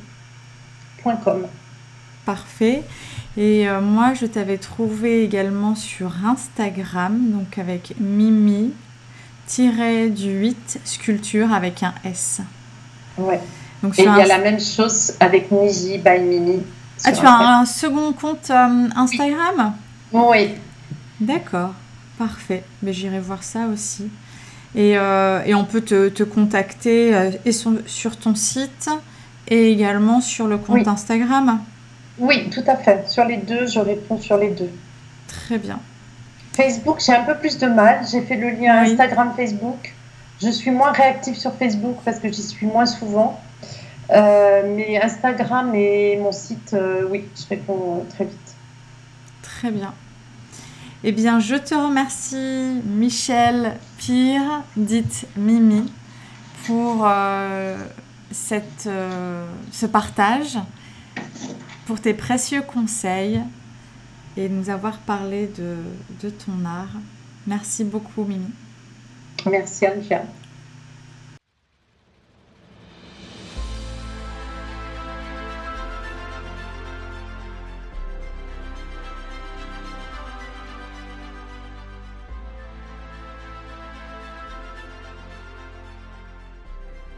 [2.26, 2.82] Parfait.
[3.38, 8.74] Et euh, moi, je t'avais trouvé également sur Instagram, donc avec Mimi
[9.47, 12.40] tiré du 8 sculpture avec un S.
[13.18, 13.40] Ouais.
[13.82, 16.62] Donc, Et il y a la même chose avec Niji by Mimi.
[17.05, 19.74] Ah, tu as un second compte euh, Instagram?
[20.12, 20.55] Oui.
[21.20, 21.74] D'accord,
[22.18, 22.64] parfait.
[22.82, 24.09] Mais j'irai voir ça aussi.
[24.74, 28.90] Et, euh, et on peut te, te contacter euh, et sur, ton site
[29.49, 31.61] et également sur le compte Instagram?
[32.18, 33.09] Oui, tout à fait.
[33.09, 34.70] Sur les deux, je réponds sur les deux.
[35.28, 35.80] Très bien.
[36.57, 38.00] Facebook, j'ai un peu plus de mal.
[38.11, 39.94] J'ai fait le lien Instagram-Facebook.
[40.42, 43.38] Je suis moins réactive sur Facebook parce que j'y suis moins souvent.
[44.11, 48.54] Euh, mais Instagram et mon site, euh, oui, je réponds très vite.
[49.42, 49.92] Très bien.
[51.04, 55.92] Eh bien, je te remercie, Michel Pire, dite Mimi,
[56.66, 57.76] pour euh,
[58.30, 58.88] cette,
[59.70, 60.59] ce partage,
[61.86, 63.40] pour tes précieux conseils
[64.37, 65.76] et nous avoir parlé de,
[66.22, 66.89] de ton art.
[67.47, 68.51] Merci beaucoup, Mimi.
[69.47, 70.26] Merci, Anne-Pierre.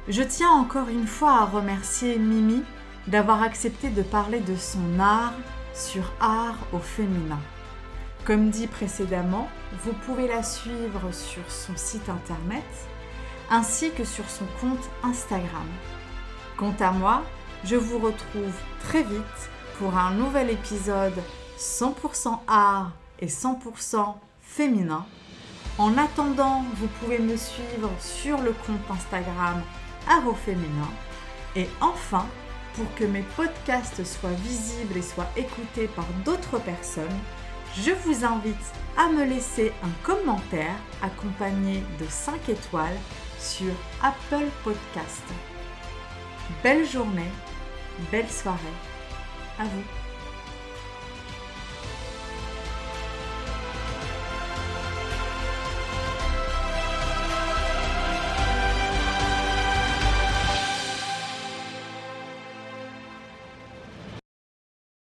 [0.09, 2.63] Je tiens encore une fois à remercier Mimi
[3.09, 5.35] d'avoir accepté de parler de son art
[5.79, 7.41] sur art au féminin.
[8.25, 9.49] Comme dit précédemment,
[9.85, 12.65] vous pouvez la suivre sur son site internet
[13.51, 15.67] ainsi que sur son compte Instagram.
[16.57, 17.23] Quant à moi,
[17.65, 21.23] je vous retrouve très vite pour un nouvel épisode
[21.59, 25.07] 100% art et 100% féminin.
[25.79, 29.63] En attendant, vous pouvez me suivre sur le compte Instagram
[30.09, 30.91] Art au féminin.
[31.55, 32.27] Et enfin,
[32.79, 37.19] pour que mes podcasts soient visibles et soient écoutés par d'autres personnes,
[37.77, 38.55] je vous invite
[38.97, 42.99] à me laisser un commentaire accompagné de 5 étoiles
[43.37, 45.25] sur Apple Podcast.
[46.63, 47.33] Belle journée,
[48.13, 48.59] belle soirée.
[49.59, 49.98] À vous.